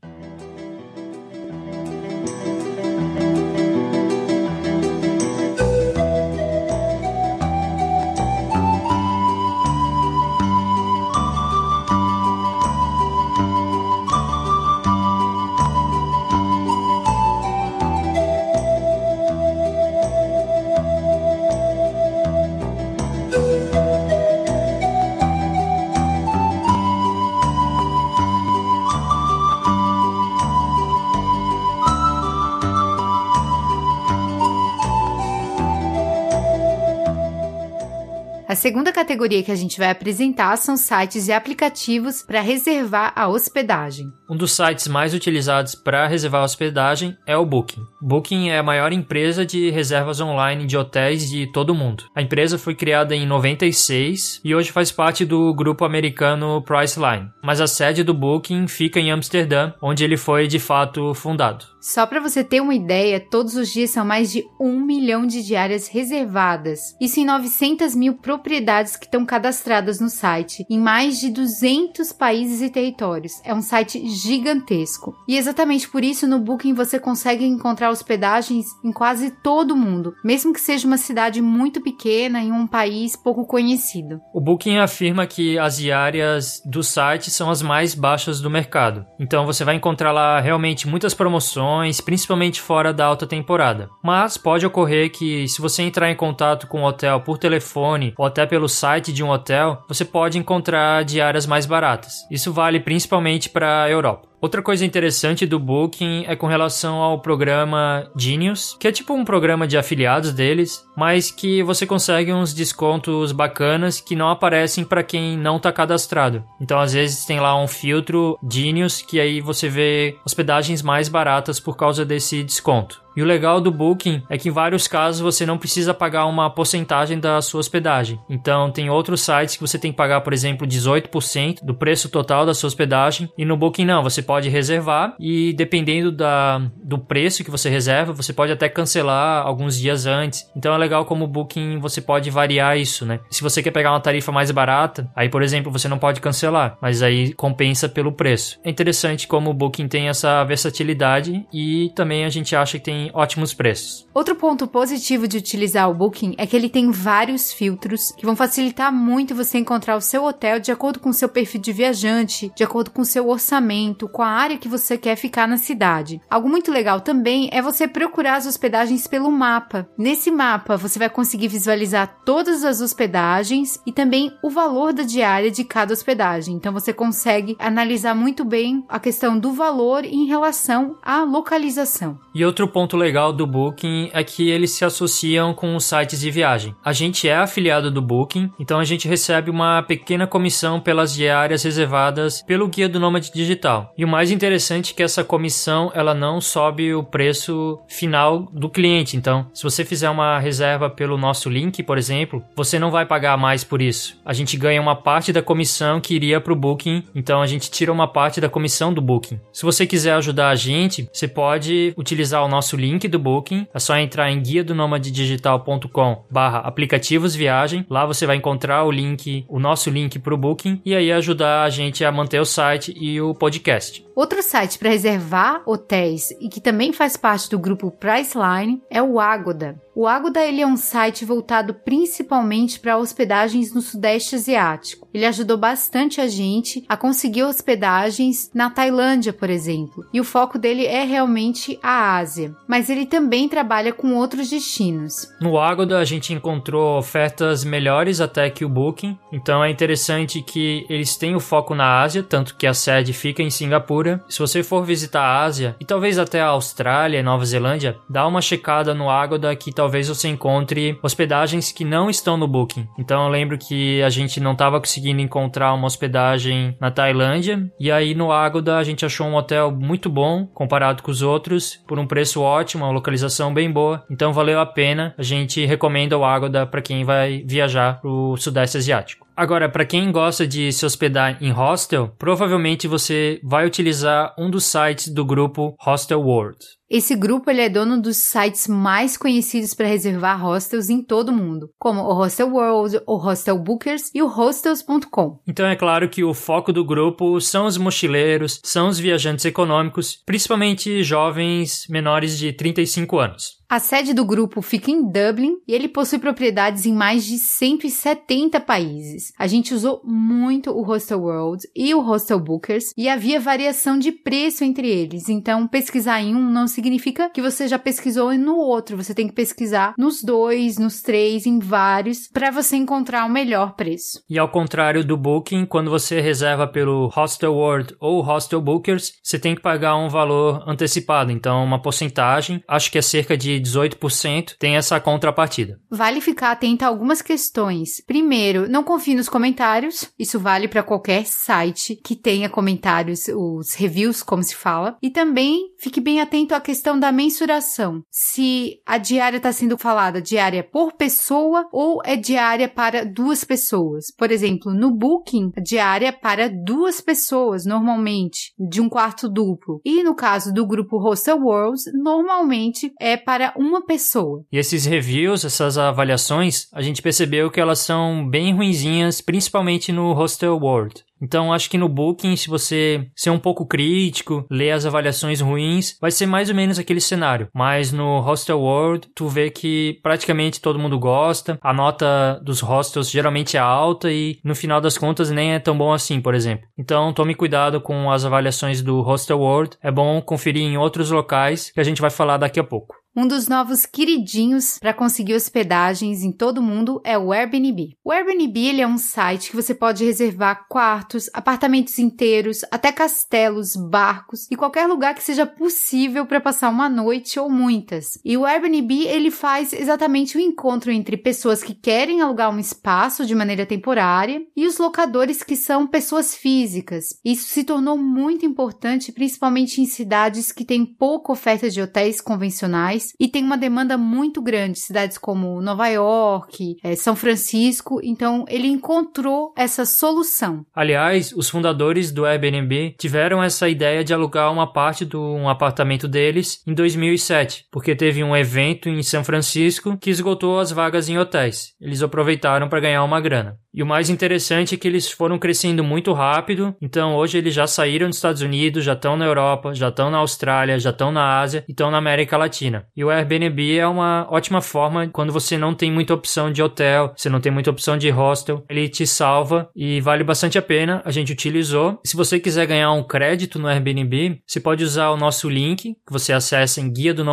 Segunda 38.58 38.92
categoria 38.92 39.44
que 39.44 39.52
a 39.52 39.56
gente 39.56 39.78
vai 39.78 39.90
apresentar 39.90 40.58
são 40.58 40.76
sites 40.76 41.28
e 41.28 41.32
aplicativos 41.32 42.24
para 42.24 42.42
reservar 42.42 43.14
a 43.16 43.28
hospedagem. 43.28 44.12
Um 44.30 44.36
dos 44.36 44.52
sites 44.52 44.88
mais 44.88 45.14
utilizados 45.14 45.76
para 45.76 46.08
reservar 46.08 46.44
hospedagem 46.44 47.16
é 47.26 47.38
o 47.38 47.46
Booking. 47.46 47.86
Booking 48.02 48.50
é 48.50 48.58
a 48.58 48.64
maior 48.64 48.92
empresa 48.92 49.46
de 49.46 49.70
reservas 49.70 50.20
online 50.20 50.66
de 50.66 50.76
hotéis 50.76 51.30
de 51.30 51.50
todo 51.52 51.70
o 51.70 51.76
mundo. 51.76 52.06
A 52.16 52.22
empresa 52.22 52.58
foi 52.58 52.76
criada 52.76 53.16
em 53.16 53.26
96 53.26 54.42
e 54.44 54.54
hoje 54.54 54.72
faz 54.72 54.92
parte 54.92 55.24
do 55.24 55.54
grupo 55.54 55.86
americano 55.86 56.62
Priceline, 56.64 57.30
mas 57.42 57.62
a 57.62 57.68
sede 57.68 58.04
do 58.04 58.14
Booking 58.14 58.68
fica 58.68 59.00
em 59.00 59.12
Amsterdã, 59.12 59.72
onde 59.82 60.04
ele 60.04 60.18
foi 60.18 60.48
de 60.48 60.60
fato 60.60 61.14
fundado. 61.14 61.77
Só 61.88 62.06
para 62.06 62.20
você 62.20 62.44
ter 62.44 62.60
uma 62.60 62.76
ideia, 62.76 63.18
todos 63.18 63.56
os 63.56 63.72
dias 63.72 63.92
são 63.92 64.04
mais 64.04 64.30
de 64.30 64.46
um 64.60 64.78
milhão 64.78 65.26
de 65.26 65.42
diárias 65.42 65.88
reservadas. 65.88 66.82
Isso 67.00 67.22
em 67.22 67.26
900 67.26 67.96
mil 67.96 68.16
propriedades 68.16 68.98
que 68.98 69.06
estão 69.06 69.26
cadastradas 69.26 70.02
no 70.02 70.10
site, 70.10 70.66
em 70.70 70.78
mais 70.78 71.18
de 71.18 71.30
200 71.30 72.12
países 72.12 72.62
e 72.62 72.70
territórios. 72.70 73.40
É 73.42 73.54
um 73.54 73.62
site 73.62 74.06
gigantesco. 74.06 75.16
E 75.30 75.38
exatamente 75.38 75.88
por 75.88 76.04
isso 76.04 76.28
no 76.28 76.40
Booking 76.40 76.74
você 76.74 77.00
consegue 77.00 77.46
encontrar 77.46 77.90
hospedagens 77.90 78.66
em 78.84 78.92
quase 78.92 79.32
todo 79.42 79.72
o 79.72 79.78
mundo, 79.78 80.14
mesmo 80.26 80.52
que 80.52 80.60
seja 80.60 80.86
uma 80.86 80.98
cidade 80.98 81.42
muito 81.42 81.80
pequena 81.80 82.42
em 82.42 82.52
um 82.52 82.68
país 82.68 83.16
pouco 83.16 83.46
conhecido. 83.46 84.20
O 84.34 84.42
Booking 84.42 84.80
afirma 84.80 85.26
que 85.26 85.58
as 85.58 85.78
diárias 85.78 86.62
do 86.66 86.84
site 86.84 87.32
são 87.32 87.50
as 87.50 87.62
mais 87.62 87.96
baixas 87.96 88.42
do 88.42 88.50
mercado. 88.50 89.06
Então 89.18 89.46
você 89.46 89.64
vai 89.64 89.76
encontrar 89.76 90.12
lá 90.12 90.42
realmente 90.42 90.86
muitas 90.86 91.14
promoções 91.14 91.77
principalmente 92.02 92.62
fora 92.62 92.94
da 92.94 93.06
alta 93.06 93.26
temporada. 93.26 93.90
Mas 94.04 94.38
pode 94.38 94.66
ocorrer 94.66 95.12
que, 95.12 95.48
se 95.48 95.62
você 95.62 95.84
entrar 95.84 96.12
em 96.12 96.16
contato 96.16 96.68
com 96.68 96.82
o 96.82 96.86
hotel 96.86 97.22
por 97.22 97.38
telefone 97.38 98.14
ou 98.18 98.26
até 98.26 98.46
pelo 98.46 98.70
site 98.70 99.12
de 99.12 99.24
um 99.24 99.30
hotel, 99.30 99.84
você 99.88 100.06
pode 100.06 100.38
encontrar 100.38 101.04
diárias 101.04 101.46
mais 101.46 101.66
baratas. 101.66 102.14
Isso 102.32 102.54
vale 102.54 102.80
principalmente 102.80 103.50
para 103.50 103.84
a 103.84 103.90
Europa. 103.90 104.28
Outra 104.40 104.62
coisa 104.62 104.86
interessante 104.86 105.48
do 105.48 105.60
Booking 105.60 106.26
é 106.28 106.36
com 106.36 106.46
relação 106.46 106.98
ao 106.98 107.20
programa 107.20 108.08
Genius, 108.16 108.78
que 108.80 108.88
é 108.88 108.92
tipo 108.92 109.14
um 109.14 109.26
programa 109.26 109.68
de 109.68 109.78
afiliados 109.78 110.32
deles, 110.32 110.86
mas 110.96 111.32
que 111.32 111.64
você 111.64 111.88
consegue 111.88 112.32
uns 112.32 112.54
descontos 112.54 113.32
bacanas 113.32 114.00
que 114.00 114.16
não 114.16 114.30
aparecem 114.30 114.86
para 114.86 115.02
quem 115.02 115.36
não 115.36 115.60
tá 115.60 115.72
cadastrado. 115.72 116.44
Então, 116.62 116.80
às 116.80 116.94
vezes 116.94 117.26
tem 117.26 117.40
lá 117.40 117.60
um 117.60 117.68
filtro 117.68 118.38
Genius 118.48 119.02
que 119.02 119.20
aí 119.20 119.42
você 119.42 119.70
vê 119.70 120.18
hospedagens 120.24 120.84
mais 120.84 121.10
baratas 121.10 121.60
por 121.60 121.76
causa 121.76 122.06
desse 122.06 122.44
desconto. 122.44 123.07
E 123.18 123.22
o 123.24 123.26
legal 123.26 123.60
do 123.60 123.72
Booking 123.72 124.22
é 124.30 124.38
que 124.38 124.48
em 124.48 124.52
vários 124.52 124.88
casos 124.88 125.20
você 125.20 125.44
não 125.44 125.58
precisa 125.58 125.92
pagar 125.92 126.28
uma 126.28 126.52
porcentagem 126.52 127.20
da 127.20 127.42
sua 127.42 127.60
hospedagem. 127.60 128.20
Então 128.30 128.70
tem 128.70 128.92
outros 128.92 129.22
sites 129.22 129.56
que 129.56 129.62
você 129.62 129.80
tem 129.80 129.90
que 129.92 129.98
pagar, 129.98 130.22
por 130.22 130.34
exemplo, 130.34 130.68
18% 130.68 131.64
do 131.64 131.74
preço 131.74 132.10
total 132.10 132.46
da 132.46 132.54
sua 132.54 132.68
hospedagem 132.68 133.28
e 133.36 133.44
no 133.44 133.58
Booking 133.58 133.86
não, 133.86 134.04
você 134.04 134.22
pode 134.22 134.50
reservar 134.50 135.16
e 135.20 135.52
dependendo 135.54 136.12
da, 136.12 136.62
do 136.76 137.00
preço 137.00 137.44
que 137.44 137.50
você 137.50 137.72
reserva, 137.72 138.14
você 138.14 138.32
pode 138.32 138.52
até 138.52 138.70
cancelar 138.70 139.44
alguns 139.48 139.80
dias 139.80 140.06
antes. 140.06 140.48
Então 140.56 140.76
é 140.76 140.78
legal 140.78 141.04
como 141.04 141.26
o 141.26 141.28
Booking 141.28 141.80
você 141.80 142.00
pode 142.00 142.30
variar 142.30 142.78
isso, 142.78 143.04
né? 143.04 143.20
Se 143.32 143.42
você 143.42 143.64
quer 143.64 143.72
pegar 143.72 143.94
uma 143.94 144.00
tarifa 144.00 144.32
mais 144.32 144.52
barata, 144.52 145.10
aí 145.16 145.28
por 145.28 145.42
exemplo, 145.42 145.72
você 145.72 145.88
não 145.88 145.98
pode 145.98 146.22
cancelar, 146.22 146.78
mas 146.80 147.02
aí 147.02 147.34
compensa 147.34 147.90
pelo 147.90 148.12
preço. 148.12 148.60
É 148.64 148.70
interessante 148.70 149.28
como 149.28 149.50
o 149.50 149.56
Booking 149.56 149.88
tem 149.88 150.08
essa 150.08 150.44
versatilidade 150.44 151.48
e 151.52 151.92
também 151.96 152.24
a 152.24 152.30
gente 152.30 152.56
acha 152.56 152.78
que 152.78 152.86
tem 152.86 153.07
ótimos 153.14 153.54
preços. 153.54 154.08
Outro 154.14 154.36
ponto 154.36 154.68
positivo 154.68 155.28
de 155.28 155.38
utilizar 155.38 155.90
o 155.90 155.94
Booking 155.94 156.36
é 156.38 156.48
que 156.48 156.56
ele 156.56 156.70
tem 156.70 156.92
vários 156.92 157.52
filtros 157.52 158.12
que 158.12 158.26
vão 158.26 158.36
facilitar 158.36 158.92
muito 158.92 159.36
você 159.36 159.58
encontrar 159.58 159.96
o 159.96 160.02
seu 160.02 160.24
hotel 160.26 160.60
de 160.60 160.72
acordo 160.72 161.00
com 161.00 161.10
o 161.10 161.14
seu 161.14 161.30
perfil 161.30 161.62
de 161.62 161.72
viajante, 161.72 162.52
de 162.56 162.64
acordo 162.64 162.92
com 162.92 163.02
o 163.02 163.06
seu 163.06 163.30
orçamento, 163.30 164.08
com 164.10 164.22
a 164.22 164.28
área 164.28 164.58
que 164.58 164.68
você 164.68 164.98
quer 164.98 165.16
ficar 165.16 165.48
na 165.48 165.58
cidade. 165.58 166.22
Algo 166.30 166.50
muito 166.50 166.72
legal 166.72 167.02
também 167.02 167.50
é 167.52 167.62
você 167.62 167.88
procurar 167.88 168.36
as 168.36 168.46
hospedagens 168.46 169.08
pelo 169.08 169.32
mapa. 169.32 169.88
Nesse 169.98 170.32
mapa, 170.32 170.78
você 170.78 171.00
vai 171.00 171.10
conseguir 171.10 171.48
visualizar 171.48 172.18
todas 172.26 172.64
as 172.64 172.82
hospedagens 172.82 173.80
e 173.86 173.92
também 173.92 174.32
o 174.44 174.50
valor 174.50 174.94
da 174.94 175.04
diária 175.04 175.52
de 175.52 175.64
cada 175.64 175.94
hospedagem. 175.94 176.56
Então 176.56 176.74
você 176.74 176.92
consegue 176.92 177.56
analisar 177.60 178.16
muito 178.16 178.44
bem 178.44 178.84
a 178.90 179.00
questão 179.00 179.38
do 179.38 179.52
valor 179.54 180.04
em 180.04 180.26
relação 180.26 180.98
à 181.02 181.24
localização. 181.24 182.20
E 182.34 182.44
outro 182.44 182.68
ponto 182.68 182.97
legal 182.98 183.32
do 183.32 183.48
Booking 183.48 184.10
é 184.14 184.24
que 184.24 184.50
eles 184.50 184.72
se 184.72 184.84
associam 184.84 185.54
com 185.54 185.76
os 185.76 185.86
sites 185.86 186.20
de 186.20 186.32
viagem. 186.32 186.76
A 186.84 186.92
gente 186.92 187.28
é 187.28 187.36
afiliado 187.36 187.90
do 187.90 188.02
Booking, 188.02 188.52
então 188.60 188.80
a 188.80 188.84
gente 188.84 189.08
recebe 189.08 189.50
uma 189.50 189.82
pequena 189.84 190.28
comissão 190.28 190.80
pelas 190.80 191.14
diárias 191.14 191.64
reservadas 191.64 192.42
pelo 192.42 192.68
Guia 192.68 192.90
do 192.90 193.00
Nômade 193.00 193.32
Digital. 193.34 193.94
E 193.98 194.04
o 194.04 194.08
mais 194.08 194.32
interessante 194.32 194.94
é 194.94 194.96
que 194.96 195.04
essa 195.04 195.24
comissão 195.24 195.92
ela 195.94 196.14
não 196.14 196.42
sobe 196.42 196.94
o 196.94 197.04
preço 197.04 197.80
final 197.88 198.48
do 198.52 198.70
cliente. 198.70 199.16
Então, 199.16 199.48
se 199.54 199.64
você 199.64 199.86
fizer 199.86 200.10
uma 200.10 200.40
reserva 200.40 200.90
pelo 200.90 201.18
nosso 201.18 201.50
link, 201.50 201.84
por 201.84 201.98
exemplo, 201.98 202.44
você 202.56 202.80
não 202.80 202.92
vai 202.92 203.06
pagar 203.06 203.38
mais 203.38 203.64
por 203.64 203.82
isso. 203.82 204.18
A 204.26 204.34
gente 204.34 204.58
ganha 204.58 204.82
uma 204.82 204.96
parte 204.96 205.34
da 205.34 205.42
comissão 205.42 206.00
que 206.00 206.16
iria 206.16 206.40
para 206.40 206.54
o 206.54 206.56
Booking, 206.56 207.04
então 207.14 207.42
a 207.42 207.48
gente 207.48 207.70
tira 207.70 207.92
uma 207.92 208.08
parte 208.08 208.40
da 208.40 208.50
comissão 208.50 208.94
do 208.94 209.02
Booking. 209.02 209.40
Se 209.52 209.64
você 209.64 209.86
quiser 209.86 210.14
ajudar 210.14 210.50
a 210.50 210.56
gente, 210.56 211.10
você 211.12 211.28
pode 211.28 211.94
utilizar 211.98 212.44
o 212.44 212.48
nosso 212.48 212.77
link 212.78 213.08
do 213.08 213.20
Booking. 213.20 213.68
É 213.74 213.80
só 213.80 213.98
entrar 213.98 214.32
em 214.32 214.42
guia 214.42 214.64
do 214.64 214.76
digital.com 215.00 216.24
barra 216.30 216.60
aplicativos 216.60 217.36
viagem. 217.36 217.86
Lá 217.90 218.06
você 218.06 218.26
vai 218.26 218.38
encontrar 218.38 218.84
o 218.86 218.92
link, 218.92 219.46
o 219.50 219.60
nosso 219.60 219.90
link 219.90 220.20
para 220.20 220.34
o 220.34 220.38
Booking 220.38 220.82
e 220.86 220.96
aí 220.96 221.12
ajudar 221.12 221.64
a 221.64 221.70
gente 221.70 222.06
a 222.06 222.12
manter 222.12 222.40
o 222.40 222.46
site 222.46 222.94
e 222.98 223.20
o 223.20 223.34
podcast. 223.34 224.06
Outro 224.16 224.42
site 224.42 224.80
para 224.80 224.90
reservar 224.90 225.62
hotéis 225.66 226.32
e 226.40 226.50
que 226.50 226.62
também 226.62 226.94
faz 226.94 227.18
parte 227.18 227.50
do 227.50 227.60
grupo 227.60 227.92
Priceline 227.92 228.82
é 228.90 229.02
o 229.02 229.20
Agoda. 229.20 229.76
O 230.00 230.06
Agoda 230.06 230.46
ele 230.46 230.62
é 230.62 230.68
um 230.68 230.78
site 230.78 231.26
voltado 231.26 231.74
principalmente 231.74 232.80
para 232.80 233.00
hospedagens 233.00 233.74
no 233.74 233.82
Sudeste 233.82 234.36
Asiático. 234.36 235.08
Ele 235.12 235.26
ajudou 235.26 235.58
bastante 235.58 236.22
a 236.22 236.28
gente 236.28 236.86
a 236.88 236.96
conseguir 236.96 237.42
hospedagens 237.42 238.52
na 238.54 238.70
Tailândia, 238.70 239.34
por 239.34 239.50
exemplo. 239.50 240.06
E 240.14 240.22
o 240.22 240.24
foco 240.24 240.60
dele 240.60 240.86
é 240.86 241.04
realmente 241.04 241.80
a 241.82 242.16
Ásia, 242.16 242.56
mas 242.68 242.92
ele 242.92 243.08
também 243.08 243.50
trabalha 243.50 243.92
com 243.92 244.14
outros 244.14 244.52
destinos. 244.52 245.34
No 245.42 245.58
Agoda 245.58 245.98
a 245.98 246.06
gente 246.06 246.32
encontrou 246.32 247.00
ofertas 247.00 247.64
melhores 247.64 248.22
até 248.22 248.52
que 248.52 248.64
o 248.64 248.70
Booking, 248.70 249.18
então 249.34 249.64
é 249.64 249.72
interessante 249.72 250.44
que 250.44 250.86
eles 250.92 251.18
têm 251.18 251.36
o 251.36 251.40
foco 251.40 251.74
na 251.74 252.04
Ásia, 252.04 252.22
tanto 252.22 252.56
que 252.56 252.68
a 252.68 252.74
sede 252.76 253.14
fica 253.14 253.42
em 253.42 253.50
Singapura. 253.50 254.24
Se 254.30 254.38
você 254.38 254.62
for 254.62 254.86
visitar 254.86 255.24
a 255.24 255.44
Ásia 255.44 255.76
e 255.80 255.86
talvez 255.86 256.20
até 256.20 256.40
a 256.40 256.50
Austrália 256.50 257.18
e 257.18 257.24
Nova 257.24 257.44
Zelândia, 257.44 257.98
dá 258.08 258.28
uma 258.28 258.44
checada 258.44 258.94
no 258.94 259.10
Agoda 259.10 259.56
que 259.56 259.74
talvez 259.74 259.87
talvez 259.88 260.10
você 260.10 260.28
encontre 260.28 261.00
hospedagens 261.02 261.72
que 261.72 261.86
não 261.86 262.10
estão 262.10 262.36
no 262.36 262.46
Booking. 262.46 262.86
Então 263.00 263.24
eu 263.24 263.30
lembro 263.30 263.58
que 263.58 264.04
a 264.04 264.10
gente 264.10 264.38
não 264.38 264.52
estava 264.52 264.82
conseguindo 264.82 265.22
encontrar 265.22 265.74
uma 265.74 265.88
hospedagem 265.88 266.76
na 266.78 266.92
Tailândia 266.92 267.72
e 267.80 267.90
aí 267.90 268.14
no 268.14 268.34
Agoda 268.34 268.78
a 268.78 268.84
gente 268.84 269.06
achou 269.06 269.26
um 269.28 269.36
hotel 269.36 269.72
muito 269.72 270.10
bom 270.10 270.46
comparado 270.48 271.02
com 271.02 271.10
os 271.10 271.22
outros, 271.22 271.82
por 271.88 271.98
um 271.98 272.06
preço 272.06 272.42
ótimo, 272.42 272.84
uma 272.84 272.92
localização 272.92 273.54
bem 273.54 273.72
boa. 273.72 274.04
Então 274.12 274.34
valeu 274.34 274.60
a 274.60 274.66
pena. 274.66 275.16
A 275.18 275.24
gente 275.24 275.66
recomenda 275.66 276.18
o 276.18 276.26
Agoda 276.26 276.66
para 276.66 276.82
quem 276.82 277.06
vai 277.06 277.46
viajar 277.48 278.02
para 278.02 278.10
o 278.10 278.36
Sudeste 278.36 278.76
Asiático. 278.76 279.26
Agora, 279.38 279.70
para 279.70 279.86
quem 279.86 280.12
gosta 280.12 280.46
de 280.46 280.70
se 280.74 280.86
hospedar 280.86 281.38
em 281.42 281.52
hostel, 281.52 282.14
provavelmente 282.20 282.90
você 282.90 283.40
vai 283.42 283.66
utilizar 283.66 284.36
um 284.38 284.50
dos 284.50 284.66
sites 284.66 285.08
do 285.14 285.24
grupo 285.24 285.78
Hostel 285.80 286.20
World. 286.20 286.58
Esse 286.90 287.18
grupo 287.18 287.52
ele 287.52 287.62
é 287.62 287.68
dono 287.68 288.02
dos 288.02 288.16
sites 288.16 288.66
mais 288.66 289.18
conhecidos 289.18 289.74
para 289.74 289.88
reservar 289.88 290.42
hostels 290.42 290.90
em 290.90 291.02
todo 291.04 291.30
o 291.30 291.36
mundo, 291.36 291.70
como 291.78 292.00
o 292.02 292.14
Hostel 292.14 292.48
World, 292.48 293.02
o 293.06 293.18
Hostel 293.18 293.60
Bookers 293.60 294.10
e 294.16 294.22
o 294.22 294.28
Hostels.com. 294.28 295.40
Então 295.46 295.68
é 295.68 295.76
claro 295.76 296.08
que 296.08 296.24
o 296.24 296.34
foco 296.34 296.72
do 296.72 296.86
grupo 296.86 297.42
são 297.42 297.66
os 297.66 297.78
mochileiros, 297.78 298.62
são 298.64 298.88
os 298.88 298.98
viajantes 298.98 299.44
econômicos, 299.44 300.22
principalmente 300.26 301.04
jovens 301.04 301.86
menores 301.90 302.38
de 302.38 302.54
35 302.54 303.20
anos. 303.20 303.58
A 303.70 303.80
sede 303.80 304.14
do 304.14 304.24
grupo 304.24 304.62
fica 304.62 304.90
em 304.90 305.04
Dublin 305.04 305.58
e 305.68 305.74
ele 305.74 305.90
possui 305.90 306.20
propriedades 306.20 306.86
em 306.86 306.94
mais 306.94 307.26
de 307.26 307.38
170 307.38 308.62
países. 308.62 309.34
A 309.38 309.46
gente 309.46 309.74
usou 309.74 310.00
muito 310.06 310.72
o 310.72 310.82
Hostel 310.82 311.20
World 311.20 311.68
e 311.76 311.94
o 311.94 312.00
Hostel 312.00 312.40
Bookers 312.40 312.94
e 312.96 313.10
havia 313.10 313.42
variação 313.42 314.00
de 314.00 314.10
preço 314.14 314.64
entre 314.64 314.90
eles. 314.90 315.28
Então, 315.28 315.68
pesquisar 315.68 316.22
em 316.22 316.34
um 316.34 316.50
não 316.50 316.66
significa 316.78 317.32
que 317.32 317.42
você 317.42 317.68
já 317.68 317.80
pesquisou 317.80 318.32
no 318.38 318.56
outro. 318.56 318.96
Você 318.98 319.16
tem 319.16 319.28
que 319.28 319.34
pesquisar 319.34 319.96
nos 319.98 320.22
dois, 320.22 320.78
nos 320.78 321.02
três, 321.02 321.48
em 321.48 321.58
vários, 321.58 322.28
para 322.28 322.52
você 322.52 322.76
encontrar 322.76 323.26
o 323.26 323.30
melhor 323.30 323.74
preço. 323.74 324.22
E 324.30 324.38
ao 324.38 324.48
contrário 324.48 325.04
do 325.04 325.18
Booking, 325.18 325.66
quando 325.66 325.90
você 325.90 326.22
reserva 326.22 326.68
pelo 326.68 327.08
Hostel 327.08 327.56
World 327.56 327.96
ou 328.00 328.22
Hostel 328.22 328.62
Bookers, 328.62 329.14
você 329.24 329.40
tem 329.40 329.56
que 329.56 329.62
pagar 329.62 329.96
um 329.96 330.08
valor 330.08 330.64
antecipado. 330.68 331.32
Então, 331.32 331.64
uma 331.64 331.82
porcentagem, 331.82 332.64
acho 332.68 332.92
que 332.92 333.00
é 333.00 333.02
cerca 333.02 333.36
de 333.36 333.60
18%, 333.60 334.54
tem 334.60 334.76
essa 334.76 335.00
contrapartida. 335.00 335.80
Vale 335.90 336.22
ficar 336.22 336.52
atento 336.52 336.86
a 336.86 336.88
algumas 336.88 337.24
questões. 337.24 338.04
Primeiro, 338.06 338.70
não 338.70 338.84
confie 338.84 339.16
nos 339.16 339.28
comentários. 339.28 340.12
Isso 340.20 340.40
vale 340.40 340.68
para 340.68 340.84
qualquer 340.84 341.26
site 341.26 341.96
que 341.96 342.16
tenha 342.16 342.50
comentários, 342.50 343.28
os 343.30 343.74
reviews, 343.74 344.22
como 344.22 344.44
se 344.44 344.56
fala. 344.56 344.96
E 345.02 345.10
também 345.10 345.72
fique 345.80 346.00
bem 346.00 346.22
atento 346.22 346.54
à 346.54 346.67
questão 346.68 347.00
da 347.00 347.14
mensuração. 347.14 348.02
Se 348.12 348.82
a 348.86 348.98
diária 348.98 349.38
está 349.38 349.54
sendo 349.54 349.78
falada 349.78 350.22
diária 350.22 350.62
por 350.62 350.98
pessoa 350.98 351.66
ou 351.72 352.02
é 352.04 352.18
diária 352.18 352.68
para 352.68 353.06
duas 353.06 353.46
pessoas. 353.46 354.08
Por 354.18 354.32
exemplo, 354.32 354.74
no 354.74 354.92
Booking, 354.94 355.54
a 355.56 355.62
diária 355.62 356.08
é 356.08 356.12
para 356.12 356.50
duas 356.50 357.00
pessoas, 357.00 357.66
normalmente, 357.66 358.52
de 358.60 358.82
um 358.82 358.90
quarto 358.90 359.30
duplo. 359.30 359.80
E 359.86 360.04
no 360.04 360.14
caso 360.14 360.54
do 360.54 360.68
grupo 360.68 360.98
Hostel 360.98 361.38
Worlds, 361.38 361.84
normalmente 361.94 362.92
é 363.00 363.16
para 363.16 363.54
uma 363.56 363.86
pessoa. 363.86 364.44
E 364.52 364.58
esses 364.58 364.86
reviews, 364.86 365.46
essas 365.46 365.78
avaliações, 365.78 366.68
a 366.74 366.82
gente 366.82 367.02
percebeu 367.02 367.50
que 367.50 367.62
elas 367.62 367.80
são 367.80 368.30
bem 368.30 368.54
ruinzinhas, 368.54 369.22
principalmente 369.22 369.94
no 369.94 370.12
Hostel 370.12 370.58
World. 370.58 371.07
Então, 371.22 371.52
acho 371.52 371.70
que 371.70 371.78
no 371.78 371.90
Booking, 371.90 372.36
se 372.36 372.48
você 372.48 373.08
ser 373.16 373.30
um 373.30 373.40
pouco 373.40 373.66
crítico, 373.66 374.46
ler 374.50 374.72
as 374.72 374.86
avaliações 374.86 375.42
ruins, 375.42 375.98
vai 376.00 376.12
ser 376.12 376.26
mais 376.26 376.50
ou 376.50 376.56
menos 376.56 376.80
aquele 376.80 377.02
cenário. 377.02 377.50
Mas 377.54 377.92
no 377.92 378.20
Hostel 378.20 378.60
World, 378.60 379.08
tu 379.16 379.28
vê 379.28 379.50
que 379.50 380.00
praticamente 380.04 380.62
todo 380.62 380.80
mundo 380.80 381.00
gosta, 381.00 381.58
a 381.62 381.74
nota 381.74 382.40
dos 382.44 382.62
hostels 382.62 383.10
geralmente 383.10 383.58
é 383.58 383.60
alta 383.60 384.12
e 384.12 384.40
no 384.44 384.56
final 384.56 384.80
das 384.80 384.98
contas 384.98 385.32
nem 385.32 385.54
é 385.54 385.60
tão 385.60 385.78
bom 385.78 385.92
assim, 385.92 386.22
por 386.22 386.36
exemplo. 386.36 386.68
Então, 386.78 387.14
tome 387.14 387.36
cuidado 387.36 387.82
com 387.82 388.12
as 388.12 388.26
avaliações 388.26 388.82
do 388.82 389.02
Hostel 389.02 389.40
World. 389.40 389.78
É 389.82 389.92
bom 389.92 390.22
conferir 390.22 390.64
em 390.64 390.78
outros 390.78 391.12
locais 391.12 391.72
que 391.72 391.80
a 391.80 391.84
gente 391.84 392.02
vai 392.02 392.10
falar 392.10 392.38
daqui 392.38 392.60
a 392.60 392.64
pouco. 392.64 392.96
Um 393.20 393.28
dos 393.28 393.48
novos 393.48 393.84
queridinhos 393.84 394.78
para 394.78 394.94
conseguir 394.94 395.34
hospedagens 395.34 396.22
em 396.22 396.32
todo 396.32 396.62
mundo 396.62 397.02
é 397.04 397.18
o 397.18 397.34
Airbnb. 397.34 397.98
O 398.04 398.12
Airbnb 398.12 398.60
ele 398.60 398.80
é 398.80 398.86
um 398.86 399.00
site 399.00 399.50
que 399.50 399.56
você 399.56 399.74
pode 399.74 400.06
reservar 400.06 400.68
quartos, 400.70 401.28
apartamentos 401.34 401.98
inteiros, 401.98 402.62
até 402.70 402.92
castelos, 402.92 403.76
barcos 403.76 404.46
e 404.52 404.56
qualquer 404.56 404.86
lugar 404.86 405.16
que 405.16 405.24
seja 405.24 405.48
possível 405.48 406.28
para 406.28 406.40
passar 406.40 406.70
uma 406.70 406.88
noite 406.88 407.40
ou 407.40 407.50
muitas. 407.50 408.20
E 408.24 408.38
o 408.38 408.46
Airbnb 408.46 409.08
ele 409.08 409.32
faz 409.32 409.74
exatamente 409.74 410.38
o 410.38 410.40
encontro 410.40 410.92
entre 410.92 411.18
pessoas 411.18 411.64
que 411.64 411.74
querem 411.74 412.22
alugar 412.22 412.54
um 412.54 412.60
espaço 412.60 413.26
de 413.26 413.34
maneira 413.34 413.66
temporária 413.66 414.46
e 414.56 414.68
os 414.68 414.78
locadores 414.78 415.42
que 415.42 415.56
são 415.56 415.88
pessoas 415.88 416.36
físicas. 416.36 417.20
Isso 417.26 417.48
se 417.48 417.64
tornou 417.64 417.98
muito 417.98 418.46
importante, 418.46 419.12
principalmente 419.12 419.82
em 419.82 419.88
cidades 419.88 420.52
que 420.52 420.64
têm 420.64 420.86
pouca 420.86 421.32
oferta 421.32 421.68
de 421.68 421.82
hotéis 421.82 422.22
convencionais 422.22 423.07
e 423.20 423.28
tem 423.28 423.44
uma 423.44 423.58
demanda 423.58 423.98
muito 423.98 424.42
grande, 424.42 424.80
cidades 424.80 425.18
como 425.18 425.62
Nova 425.62 425.88
York, 425.88 426.78
é, 426.84 426.96
São 426.96 427.16
Francisco. 427.16 428.00
Então 428.04 428.46
ele 428.48 428.68
encontrou 428.68 429.54
essa 429.56 429.86
solução. 429.86 430.66
Aliás, 430.74 431.34
os 431.34 431.50
fundadores 431.50 432.12
do 432.12 432.26
Airbnb 432.26 432.96
tiveram 432.98 433.42
essa 433.42 433.70
ideia 433.70 434.04
de 434.04 434.14
alugar 434.14 434.52
uma 434.52 434.72
parte 434.72 435.06
de 435.06 435.18
um 435.18 435.50
apartamento 435.50 436.08
deles 436.08 436.62
em 436.68 436.74
2007, 436.74 437.66
porque 437.72 437.96
teve 437.96 438.24
um 438.24 438.36
evento 438.36 438.90
em 438.90 439.04
São 439.04 439.24
Francisco 439.24 439.98
que 439.98 440.10
esgotou 440.10 440.60
as 440.60 440.72
vagas 440.72 441.10
em 441.10 441.18
hotéis. 441.18 441.74
Eles 441.80 442.02
aproveitaram 442.02 442.70
para 442.70 442.80
ganhar 442.80 443.04
uma 443.04 443.20
grana. 443.20 443.58
E 443.74 443.84
o 443.84 443.86
mais 443.86 444.10
interessante 444.10 444.74
é 444.74 444.78
que 444.78 444.88
eles 444.88 445.12
foram 445.12 445.38
crescendo 445.38 445.84
muito 445.84 446.12
rápido, 446.12 446.76
então 446.82 447.16
hoje 447.16 447.38
eles 447.38 447.54
já 447.54 447.68
saíram 447.68 448.08
dos 448.08 448.18
Estados 448.18 448.42
Unidos, 448.42 448.84
já 448.84 448.94
estão 448.94 449.16
na 449.16 449.26
Europa, 449.26 449.76
já 449.76 449.90
estão 449.90 450.10
na 450.10 450.18
Austrália, 450.18 450.80
já 450.80 450.90
estão 450.90 451.12
na 451.12 451.40
Ásia 451.40 451.64
e 451.68 451.72
estão 451.72 451.92
na 451.92 452.00
América 452.00 452.38
Latina. 452.38 452.88
E 452.98 453.04
o 453.04 453.12
Airbnb 453.12 453.78
é 453.78 453.88
uma 453.88 454.28
ótima 454.28 454.60
forma 454.60 455.08
quando 455.08 455.32
você 455.32 455.56
não 455.56 455.76
tem 455.76 455.92
muita 455.92 456.16
opção 456.16 456.52
de 456.52 456.64
hotel, 456.64 457.14
você 457.16 457.30
não 457.30 457.40
tem 457.40 457.52
muita 457.52 457.70
opção 457.70 457.96
de 457.96 458.10
hostel, 458.10 458.66
ele 458.68 458.90
te 458.90 459.06
salva 459.06 459.70
e 459.76 460.02
vale 460.02 460.24
bastante 460.24 460.58
a 460.58 460.64
pena. 460.64 461.04
A 461.06 461.12
gente 461.12 461.32
utilizou. 461.32 462.00
Se 462.04 462.16
você 462.16 462.40
quiser 462.40 462.66
ganhar 462.66 462.92
um 462.92 463.04
crédito 463.04 463.60
no 463.60 463.68
Airbnb, 463.68 464.42
você 464.48 464.60
pode 464.60 464.84
usar 464.84 465.12
o 465.12 465.18
nosso 465.18 465.48
link 465.48 465.94
que 465.94 466.12
você 466.12 466.34
acessa 466.34 466.82
em 466.82 466.92
guia 466.92 467.14
do 467.14 467.24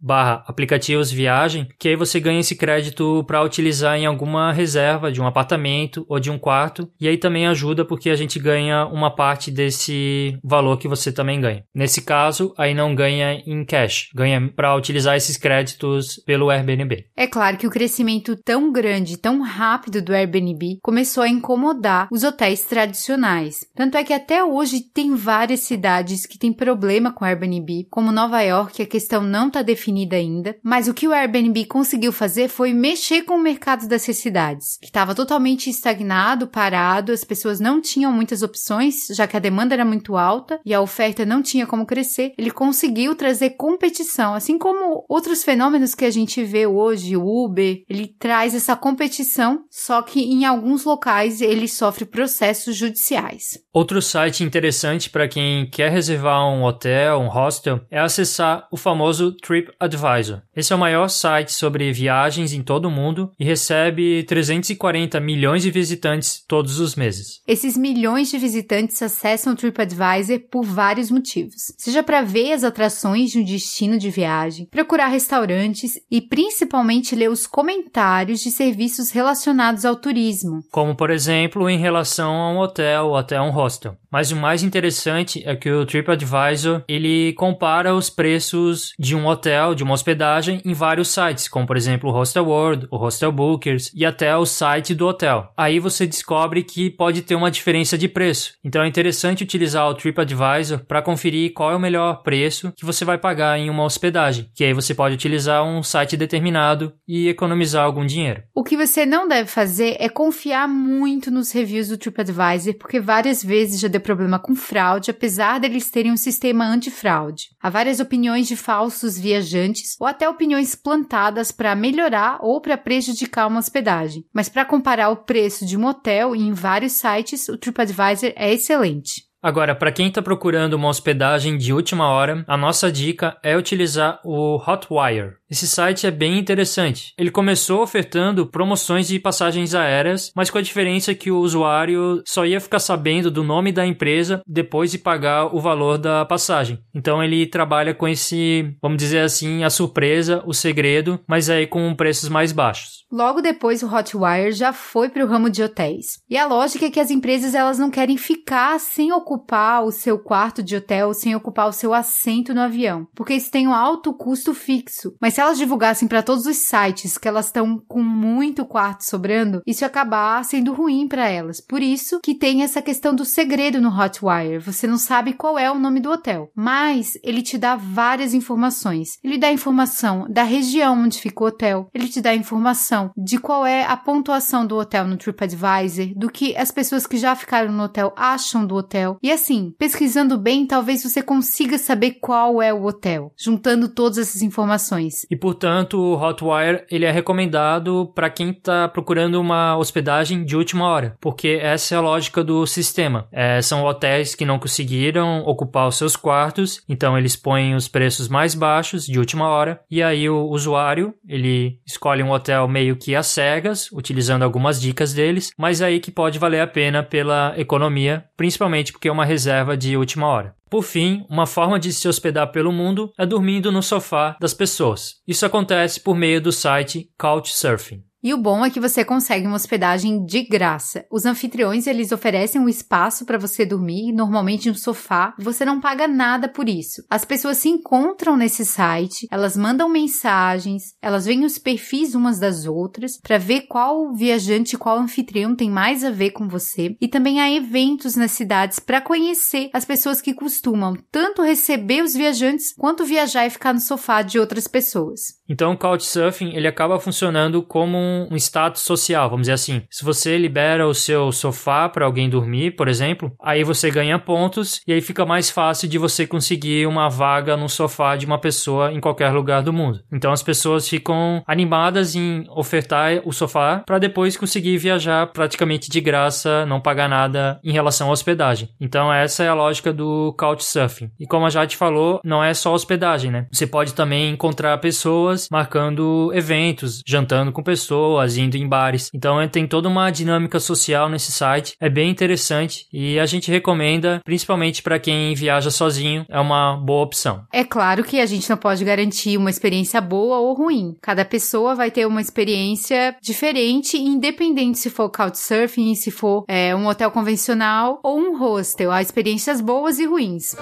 barra 0.00 0.42
aplicativos 0.46 1.10
viagem, 1.10 1.68
que 1.78 1.88
aí 1.88 1.96
você 1.96 2.18
ganha 2.18 2.40
esse 2.40 2.56
crédito 2.56 3.22
para 3.26 3.42
utilizar 3.42 3.98
em 3.98 4.06
alguma 4.06 4.50
reserva 4.50 5.12
de 5.12 5.20
um 5.20 5.26
apartamento 5.26 6.06
ou 6.08 6.18
de 6.18 6.30
um 6.30 6.38
quarto. 6.38 6.88
E 6.98 7.06
aí 7.06 7.18
também 7.18 7.46
ajuda 7.46 7.84
porque 7.84 8.08
a 8.08 8.16
gente 8.16 8.38
ganha 8.38 8.86
uma 8.86 9.10
parte 9.10 9.50
desse 9.50 10.38
valor 10.42 10.78
que 10.78 10.88
você 10.88 11.12
também 11.12 11.38
ganha. 11.38 11.64
Nesse 11.74 12.00
caso, 12.00 12.54
aí 12.56 12.72
não 12.72 12.94
ganha 12.94 13.42
em 13.46 13.62
cash, 13.64 14.05
ganha 14.14 14.50
para 14.54 14.74
utilizar 14.74 15.16
esses 15.16 15.36
créditos 15.36 16.16
pelo 16.24 16.50
Airbnb. 16.50 17.06
É 17.16 17.26
claro 17.26 17.56
que 17.56 17.66
o 17.66 17.70
crescimento 17.70 18.36
tão 18.36 18.72
grande, 18.72 19.16
tão 19.16 19.40
rápido 19.42 20.02
do 20.02 20.14
Airbnb 20.14 20.78
começou 20.82 21.22
a 21.22 21.28
incomodar 21.28 22.08
os 22.10 22.24
hotéis 22.24 22.62
tradicionais. 22.62 23.66
Tanto 23.74 23.96
é 23.96 24.04
que 24.04 24.12
até 24.12 24.44
hoje 24.44 24.80
tem 24.80 25.14
várias 25.14 25.60
cidades 25.60 26.26
que 26.26 26.38
têm 26.38 26.52
problema 26.52 27.12
com 27.12 27.24
o 27.24 27.28
Airbnb, 27.28 27.86
como 27.90 28.12
Nova 28.12 28.40
York, 28.42 28.82
a 28.82 28.86
questão 28.86 29.22
não 29.22 29.48
está 29.48 29.62
definida 29.62 30.16
ainda, 30.16 30.56
mas 30.62 30.88
o 30.88 30.94
que 30.94 31.08
o 31.08 31.12
Airbnb 31.12 31.64
conseguiu 31.66 32.12
fazer 32.12 32.48
foi 32.48 32.72
mexer 32.72 33.22
com 33.22 33.34
o 33.34 33.42
mercado 33.42 33.86
dessas 33.88 34.16
cidades 34.16 34.78
que 34.80 34.86
estava 34.86 35.14
totalmente 35.14 35.68
estagnado, 35.70 36.46
parado, 36.46 37.12
as 37.12 37.24
pessoas 37.24 37.60
não 37.60 37.80
tinham 37.80 38.12
muitas 38.12 38.42
opções, 38.42 39.06
já 39.10 39.26
que 39.26 39.36
a 39.36 39.40
demanda 39.40 39.74
era 39.74 39.84
muito 39.84 40.16
alta 40.16 40.60
e 40.64 40.72
a 40.72 40.80
oferta 40.80 41.24
não 41.24 41.42
tinha 41.42 41.66
como 41.66 41.86
crescer, 41.86 42.32
ele 42.36 42.50
conseguiu 42.50 43.14
trazer 43.14 43.50
competição, 43.96 44.34
assim 44.34 44.58
como 44.58 45.04
outros 45.08 45.42
fenômenos 45.42 45.94
que 45.94 46.04
a 46.04 46.10
gente 46.10 46.42
vê 46.44 46.66
hoje, 46.66 47.16
o 47.16 47.44
Uber, 47.44 47.82
ele 47.88 48.08
traz 48.18 48.54
essa 48.54 48.76
competição, 48.76 49.64
só 49.70 50.02
que 50.02 50.20
em 50.20 50.44
alguns 50.44 50.84
locais 50.84 51.40
ele 51.40 51.68
sofre 51.68 52.04
processos 52.04 52.76
judiciais. 52.76 53.58
Outro 53.72 54.02
site 54.02 54.44
interessante 54.44 55.08
para 55.08 55.28
quem 55.28 55.68
quer 55.70 55.90
reservar 55.90 56.46
um 56.48 56.64
hotel, 56.64 57.20
um 57.20 57.28
hostel, 57.28 57.80
é 57.90 57.98
acessar 57.98 58.66
o 58.70 58.76
famoso 58.76 59.32
TripAdvisor. 59.32 60.42
Esse 60.54 60.72
é 60.72 60.76
o 60.76 60.78
maior 60.78 61.08
site 61.08 61.52
sobre 61.52 61.92
viagens 61.92 62.52
em 62.52 62.62
todo 62.62 62.86
o 62.86 62.90
mundo 62.90 63.30
e 63.38 63.44
recebe 63.44 64.24
300 64.24 64.56
240 64.56 65.20
milhões 65.20 65.62
de 65.62 65.70
visitantes 65.70 66.42
todos 66.46 66.78
os 66.80 66.94
meses. 66.94 67.40
Esses 67.46 67.76
milhões 67.76 68.30
de 68.30 68.38
visitantes 68.38 69.00
acessam 69.02 69.52
o 69.52 69.56
TripAdvisor 69.56 70.40
por 70.50 70.64
vários 70.64 71.10
motivos. 71.10 71.72
Seja 71.78 72.02
para 72.02 72.22
ver 72.22 72.52
as 72.52 72.64
atrações 72.64 73.30
de 73.30 73.38
um 73.38 73.44
destino 73.44 73.75
de 73.98 74.10
viagem, 74.10 74.66
procurar 74.70 75.08
restaurantes 75.08 76.00
e 76.10 76.20
principalmente 76.20 77.14
ler 77.14 77.30
os 77.30 77.46
comentários 77.46 78.40
de 78.40 78.50
serviços 78.50 79.10
relacionados 79.10 79.84
ao 79.84 79.96
turismo. 79.96 80.60
Como, 80.72 80.96
por 80.96 81.10
exemplo, 81.10 81.68
em 81.68 81.78
relação 81.78 82.32
a 82.34 82.50
um 82.52 82.58
hotel 82.58 83.08
ou 83.08 83.16
até 83.16 83.40
um 83.40 83.50
hostel. 83.50 83.96
Mas 84.10 84.32
o 84.32 84.36
mais 84.36 84.62
interessante 84.62 85.42
é 85.44 85.54
que 85.54 85.70
o 85.70 85.84
TripAdvisor 85.84 86.82
ele 86.88 87.34
compara 87.34 87.94
os 87.94 88.08
preços 88.08 88.94
de 88.98 89.14
um 89.14 89.26
hotel, 89.26 89.74
de 89.74 89.82
uma 89.82 89.92
hospedagem 89.92 90.62
em 90.64 90.72
vários 90.72 91.08
sites, 91.08 91.48
como 91.48 91.66
por 91.66 91.76
exemplo 91.76 92.08
o 92.08 92.12
Hostel 92.12 92.46
World, 92.46 92.86
o 92.90 92.96
Hostel 92.96 93.30
Bookers 93.30 93.90
e 93.94 94.06
até 94.06 94.34
o 94.34 94.46
site 94.46 94.94
do 94.94 95.06
hotel. 95.06 95.52
Aí 95.54 95.78
você 95.78 96.06
descobre 96.06 96.62
que 96.62 96.88
pode 96.88 97.20
ter 97.20 97.34
uma 97.34 97.50
diferença 97.50 97.98
de 97.98 98.08
preço. 98.08 98.54
Então 98.64 98.82
é 98.82 98.88
interessante 98.88 99.44
utilizar 99.44 99.86
o 99.86 99.94
TripAdvisor 99.94 100.78
para 100.86 101.02
conferir 101.02 101.52
qual 101.52 101.72
é 101.72 101.76
o 101.76 101.80
melhor 101.80 102.22
preço 102.22 102.72
que 102.74 102.86
você 102.86 103.04
vai 103.04 103.18
pagar 103.18 103.58
em 103.58 103.65
uma 103.70 103.84
hospedagem, 103.84 104.50
que 104.54 104.64
aí 104.64 104.72
você 104.72 104.94
pode 104.94 105.14
utilizar 105.14 105.64
um 105.64 105.82
site 105.82 106.16
determinado 106.16 106.92
e 107.06 107.28
economizar 107.28 107.84
algum 107.84 108.04
dinheiro. 108.04 108.42
O 108.54 108.64
que 108.64 108.76
você 108.76 109.04
não 109.04 109.28
deve 109.28 109.48
fazer 109.48 109.96
é 109.98 110.08
confiar 110.08 110.68
muito 110.68 111.30
nos 111.30 111.52
reviews 111.52 111.88
do 111.88 111.98
TripAdvisor, 111.98 112.74
porque 112.78 113.00
várias 113.00 113.42
vezes 113.42 113.80
já 113.80 113.88
deu 113.88 114.00
problema 114.00 114.38
com 114.38 114.54
fraude, 114.54 115.10
apesar 115.10 115.60
deles 115.60 115.90
terem 115.90 116.12
um 116.12 116.16
sistema 116.16 116.66
antifraude. 116.66 117.48
Há 117.60 117.70
várias 117.70 118.00
opiniões 118.00 118.46
de 118.46 118.56
falsos 118.56 119.18
viajantes 119.18 119.96
ou 120.00 120.06
até 120.06 120.28
opiniões 120.28 120.74
plantadas 120.74 121.50
para 121.52 121.74
melhorar 121.74 122.38
ou 122.40 122.60
para 122.60 122.76
prejudicar 122.76 123.46
uma 123.46 123.58
hospedagem. 123.58 124.24
Mas 124.32 124.48
para 124.48 124.64
comparar 124.64 125.10
o 125.10 125.16
preço 125.16 125.66
de 125.66 125.76
um 125.76 125.84
hotel 125.84 126.34
em 126.34 126.52
vários 126.52 126.92
sites, 126.92 127.48
o 127.48 127.58
TripAdvisor 127.58 128.32
é 128.36 128.52
excelente. 128.52 129.25
Agora, 129.42 129.74
para 129.74 129.92
quem 129.92 130.08
está 130.08 130.20
procurando 130.20 130.74
uma 130.74 130.88
hospedagem 130.88 131.56
de 131.56 131.72
última 131.72 132.08
hora, 132.08 132.44
a 132.48 132.56
nossa 132.56 132.90
dica 132.90 133.36
é 133.42 133.56
utilizar 133.56 134.20
o 134.24 134.56
Hotwire. 134.56 135.34
Esse 135.48 135.68
site 135.68 136.06
é 136.06 136.10
bem 136.10 136.38
interessante. 136.38 137.12
Ele 137.16 137.30
começou 137.30 137.80
ofertando 137.80 138.46
promoções 138.46 139.06
de 139.06 139.20
passagens 139.20 139.74
aéreas, 139.74 140.32
mas 140.34 140.50
com 140.50 140.58
a 140.58 140.62
diferença 140.62 141.14
que 141.14 141.30
o 141.30 141.38
usuário 141.38 142.20
só 142.26 142.44
ia 142.44 142.60
ficar 142.60 142.80
sabendo 142.80 143.30
do 143.30 143.44
nome 143.44 143.70
da 143.70 143.86
empresa 143.86 144.40
depois 144.44 144.90
de 144.90 144.98
pagar 144.98 145.54
o 145.54 145.60
valor 145.60 145.98
da 145.98 146.24
passagem. 146.24 146.80
Então 146.92 147.22
ele 147.22 147.46
trabalha 147.46 147.94
com 147.94 148.08
esse, 148.08 148.76
vamos 148.82 148.98
dizer 148.98 149.20
assim, 149.20 149.62
a 149.62 149.70
surpresa, 149.70 150.42
o 150.44 150.52
segredo, 150.52 151.20
mas 151.28 151.48
aí 151.48 151.66
com 151.66 151.94
preços 151.94 152.28
mais 152.28 152.50
baixos. 152.50 153.06
Logo 153.12 153.40
depois, 153.40 153.84
o 153.84 153.94
Hotwire 153.94 154.50
já 154.50 154.72
foi 154.72 155.08
para 155.08 155.24
o 155.24 155.28
ramo 155.28 155.48
de 155.48 155.62
hotéis. 155.62 156.18
E 156.28 156.36
a 156.36 156.44
lógica 156.44 156.86
é 156.86 156.90
que 156.90 156.98
as 156.98 157.08
empresas 157.08 157.54
elas 157.54 157.78
não 157.78 157.88
querem 157.88 158.16
ficar 158.16 158.80
sem 158.80 159.12
ocupar 159.26 159.84
o 159.84 159.90
seu 159.90 160.18
quarto 160.20 160.62
de 160.62 160.76
hotel, 160.76 161.12
sem 161.12 161.34
ocupar 161.34 161.68
o 161.68 161.72
seu 161.72 161.92
assento 161.92 162.54
no 162.54 162.60
avião, 162.60 163.08
porque 163.12 163.34
isso 163.34 163.50
tem 163.50 163.66
um 163.66 163.74
alto 163.74 164.14
custo 164.14 164.54
fixo. 164.54 165.14
Mas 165.20 165.34
se 165.34 165.40
elas 165.40 165.58
divulgassem 165.58 166.06
para 166.06 166.22
todos 166.22 166.46
os 166.46 166.58
sites 166.58 167.18
que 167.18 167.26
elas 167.26 167.46
estão 167.46 167.82
com 167.88 168.02
muito 168.02 168.64
quarto 168.64 169.04
sobrando, 169.04 169.62
isso 169.66 169.82
ia 169.82 169.88
acabar 169.88 170.44
sendo 170.44 170.72
ruim 170.72 171.08
para 171.08 171.28
elas. 171.28 171.60
Por 171.60 171.82
isso 171.82 172.20
que 172.22 172.34
tem 172.34 172.62
essa 172.62 172.80
questão 172.80 173.14
do 173.14 173.24
segredo 173.24 173.80
no 173.80 173.88
Hotwire. 173.88 174.58
Você 174.58 174.86
não 174.86 174.96
sabe 174.96 175.32
qual 175.32 175.58
é 175.58 175.70
o 175.70 175.78
nome 175.78 175.98
do 175.98 176.10
hotel, 176.10 176.50
mas 176.54 177.18
ele 177.24 177.42
te 177.42 177.58
dá 177.58 177.74
várias 177.74 178.32
informações. 178.32 179.18
Ele 179.24 179.38
dá 179.38 179.50
informação 179.50 180.26
da 180.30 180.44
região 180.44 181.00
onde 181.00 181.20
fica 181.20 181.42
o 181.42 181.46
hotel, 181.48 181.90
ele 181.92 182.08
te 182.08 182.20
dá 182.20 182.32
informação 182.32 183.10
de 183.16 183.38
qual 183.38 183.66
é 183.66 183.84
a 183.84 183.96
pontuação 183.96 184.64
do 184.64 184.76
hotel 184.76 185.06
no 185.06 185.16
TripAdvisor, 185.16 186.12
do 186.14 186.30
que 186.30 186.56
as 186.56 186.70
pessoas 186.70 187.06
que 187.06 187.16
já 187.16 187.34
ficaram 187.34 187.72
no 187.72 187.82
hotel 187.82 188.12
acham 188.16 188.64
do 188.64 188.76
hotel. 188.76 189.15
E 189.22 189.30
assim, 189.30 189.74
pesquisando 189.78 190.38
bem, 190.38 190.66
talvez 190.66 191.02
você 191.02 191.22
consiga 191.22 191.78
saber 191.78 192.12
qual 192.20 192.60
é 192.62 192.72
o 192.72 192.84
hotel, 192.84 193.32
juntando 193.36 193.88
todas 193.88 194.18
essas 194.18 194.42
informações. 194.42 195.26
E 195.30 195.36
portanto, 195.36 195.98
o 195.98 196.14
Hotwire 196.14 196.84
ele 196.90 197.04
é 197.04 197.10
recomendado 197.10 198.10
para 198.14 198.30
quem 198.30 198.50
está 198.50 198.88
procurando 198.88 199.40
uma 199.40 199.76
hospedagem 199.76 200.44
de 200.44 200.56
última 200.56 200.86
hora, 200.86 201.16
porque 201.20 201.58
essa 201.60 201.94
é 201.94 201.98
a 201.98 202.00
lógica 202.00 202.42
do 202.42 202.66
sistema. 202.66 203.26
É, 203.32 203.60
são 203.62 203.84
hotéis 203.84 204.34
que 204.34 204.44
não 204.44 204.58
conseguiram 204.58 205.42
ocupar 205.44 205.88
os 205.88 205.96
seus 205.96 206.16
quartos, 206.16 206.82
então 206.88 207.16
eles 207.16 207.36
põem 207.36 207.74
os 207.74 207.88
preços 207.88 208.28
mais 208.28 208.54
baixos 208.54 209.06
de 209.06 209.18
última 209.18 209.48
hora 209.48 209.80
e 209.90 210.02
aí 210.02 210.28
o 210.28 210.46
usuário 210.46 211.14
ele 211.28 211.78
escolhe 211.86 212.22
um 212.22 212.30
hotel 212.30 212.68
meio 212.68 212.96
que 212.96 213.14
às 213.14 213.26
cegas, 213.26 213.90
utilizando 213.92 214.42
algumas 214.42 214.80
dicas 214.80 215.12
deles, 215.12 215.50
mas 215.58 215.82
aí 215.82 216.00
que 216.00 216.10
pode 216.10 216.38
valer 216.38 216.60
a 216.60 216.66
pena 216.66 217.02
pela 217.02 217.54
economia, 217.56 218.24
principalmente 218.36 218.92
porque 218.92 219.05
porque 219.06 219.08
é 219.08 219.12
uma 219.12 219.24
reserva 219.24 219.76
de 219.76 219.96
última 219.96 220.26
hora. 220.26 220.54
Por 220.68 220.82
fim, 220.82 221.24
uma 221.30 221.46
forma 221.46 221.78
de 221.78 221.92
se 221.92 222.08
hospedar 222.08 222.50
pelo 222.50 222.72
mundo 222.72 223.12
é 223.16 223.24
dormindo 223.24 223.70
no 223.70 223.80
sofá 223.80 224.36
das 224.40 224.52
pessoas. 224.52 225.20
Isso 225.26 225.46
acontece 225.46 226.00
por 226.00 226.16
meio 226.16 226.40
do 226.40 226.50
site 226.50 227.08
Couchsurfing. 227.16 228.02
E 228.26 228.34
o 228.34 228.36
bom 228.36 228.66
é 228.66 228.70
que 228.70 228.80
você 228.80 229.04
consegue 229.04 229.46
uma 229.46 229.54
hospedagem 229.54 230.24
de 230.24 230.42
graça. 230.42 231.06
Os 231.12 231.24
anfitriões, 231.24 231.86
eles 231.86 232.10
oferecem 232.10 232.60
um 232.60 232.68
espaço 232.68 233.24
para 233.24 233.38
você 233.38 233.64
dormir, 233.64 234.10
normalmente 234.10 234.68
um 234.68 234.74
sofá. 234.74 235.32
Você 235.38 235.64
não 235.64 235.80
paga 235.80 236.08
nada 236.08 236.48
por 236.48 236.68
isso. 236.68 237.04
As 237.08 237.24
pessoas 237.24 237.58
se 237.58 237.68
encontram 237.68 238.36
nesse 238.36 238.66
site, 238.66 239.28
elas 239.30 239.56
mandam 239.56 239.88
mensagens, 239.88 240.96
elas 241.00 241.24
veem 241.24 241.44
os 241.44 241.56
perfis 241.56 242.16
umas 242.16 242.40
das 242.40 242.66
outras 242.66 243.16
para 243.22 243.38
ver 243.38 243.68
qual 243.68 244.12
viajante, 244.12 244.76
qual 244.76 244.98
anfitrião 244.98 245.54
tem 245.54 245.70
mais 245.70 246.02
a 246.02 246.10
ver 246.10 246.32
com 246.32 246.48
você. 246.48 246.96
E 247.00 247.06
também 247.06 247.40
há 247.40 247.48
eventos 247.48 248.16
nas 248.16 248.32
cidades 248.32 248.80
para 248.80 249.00
conhecer 249.00 249.70
as 249.72 249.84
pessoas 249.84 250.20
que 250.20 250.34
costumam 250.34 250.96
tanto 251.12 251.42
receber 251.42 252.02
os 252.02 252.14
viajantes 252.14 252.74
quanto 252.76 253.04
viajar 253.04 253.46
e 253.46 253.50
ficar 253.50 253.72
no 253.72 253.78
sofá 253.78 254.22
de 254.22 254.36
outras 254.36 254.66
pessoas. 254.66 255.36
Então, 255.48 255.72
o 255.72 255.76
Couchsurfing, 255.76 256.54
ele 256.54 256.68
acaba 256.68 256.98
funcionando 256.98 257.62
como 257.62 257.98
um 258.30 258.36
status 258.36 258.82
social, 258.82 259.28
vamos 259.28 259.42
dizer 259.42 259.52
assim. 259.52 259.82
Se 259.90 260.04
você 260.04 260.36
libera 260.38 260.86
o 260.86 260.94
seu 260.94 261.30
sofá 261.32 261.88
para 261.88 262.04
alguém 262.04 262.28
dormir, 262.28 262.72
por 262.72 262.88
exemplo, 262.88 263.32
aí 263.42 263.62
você 263.64 263.90
ganha 263.90 264.18
pontos 264.18 264.80
e 264.86 264.92
aí 264.92 265.00
fica 265.00 265.24
mais 265.24 265.50
fácil 265.50 265.88
de 265.88 265.98
você 265.98 266.26
conseguir 266.26 266.86
uma 266.86 267.08
vaga 267.08 267.56
no 267.56 267.68
sofá 267.68 268.16
de 268.16 268.26
uma 268.26 268.38
pessoa 268.38 268.92
em 268.92 269.00
qualquer 269.00 269.30
lugar 269.30 269.62
do 269.62 269.72
mundo. 269.72 270.00
Então 270.12 270.32
as 270.32 270.42
pessoas 270.42 270.88
ficam 270.88 271.42
animadas 271.46 272.14
em 272.14 272.44
ofertar 272.50 273.20
o 273.24 273.32
sofá 273.32 273.82
para 273.86 273.98
depois 273.98 274.36
conseguir 274.36 274.78
viajar 274.78 275.26
praticamente 275.28 275.90
de 275.90 276.00
graça, 276.00 276.66
não 276.66 276.80
pagar 276.80 277.08
nada 277.08 277.60
em 277.62 277.72
relação 277.72 278.08
à 278.08 278.12
hospedagem. 278.12 278.68
Então 278.80 279.12
essa 279.12 279.44
é 279.44 279.48
a 279.48 279.54
lógica 279.54 279.92
do 279.92 280.34
Couchsurfing. 280.38 281.10
E 281.18 281.26
como 281.26 281.46
a 281.46 281.50
Jade 281.50 281.76
falou, 281.76 282.20
não 282.24 282.42
é 282.42 282.54
só 282.54 282.72
hospedagem, 282.72 283.30
né? 283.30 283.46
Você 283.52 283.66
pode 283.66 283.94
também 283.94 284.30
encontrar 284.30 284.78
pessoas 284.78 285.35
marcando 285.50 286.30
eventos, 286.34 287.00
jantando 287.06 287.52
com 287.52 287.62
pessoas 287.62 287.86
pessoas, 287.86 288.36
indo 288.36 288.56
em 288.56 288.68
bares. 288.68 289.10
Então 289.14 289.40
é, 289.40 289.46
tem 289.46 289.66
toda 289.66 289.88
uma 289.88 290.10
dinâmica 290.10 290.58
social 290.58 291.08
nesse 291.08 291.30
site. 291.32 291.74
É 291.80 291.88
bem 291.88 292.10
interessante 292.10 292.86
e 292.92 293.18
a 293.18 293.26
gente 293.26 293.50
recomenda, 293.50 294.20
principalmente 294.24 294.82
para 294.82 294.98
quem 294.98 295.34
viaja 295.34 295.70
sozinho, 295.70 296.24
é 296.28 296.40
uma 296.40 296.76
boa 296.76 297.04
opção. 297.04 297.44
É 297.52 297.64
claro 297.64 298.02
que 298.02 298.20
a 298.20 298.26
gente 298.26 298.48
não 298.48 298.56
pode 298.56 298.84
garantir 298.84 299.36
uma 299.36 299.50
experiência 299.50 300.00
boa 300.00 300.38
ou 300.38 300.54
ruim. 300.54 300.96
Cada 301.00 301.24
pessoa 301.24 301.74
vai 301.74 301.90
ter 301.90 302.06
uma 302.06 302.20
experiência 302.20 303.16
diferente, 303.22 303.96
independente 303.96 304.78
se 304.78 304.90
for 304.90 305.10
couchsurfing, 305.10 305.94
se 305.94 306.10
for 306.10 306.44
é, 306.48 306.74
um 306.74 306.86
hotel 306.86 307.10
convencional 307.10 308.00
ou 308.02 308.18
um 308.18 308.38
hostel. 308.38 308.90
Há 308.90 309.02
experiências 309.02 309.60
boas 309.60 309.98
e 309.98 310.06
ruins. 310.06 310.56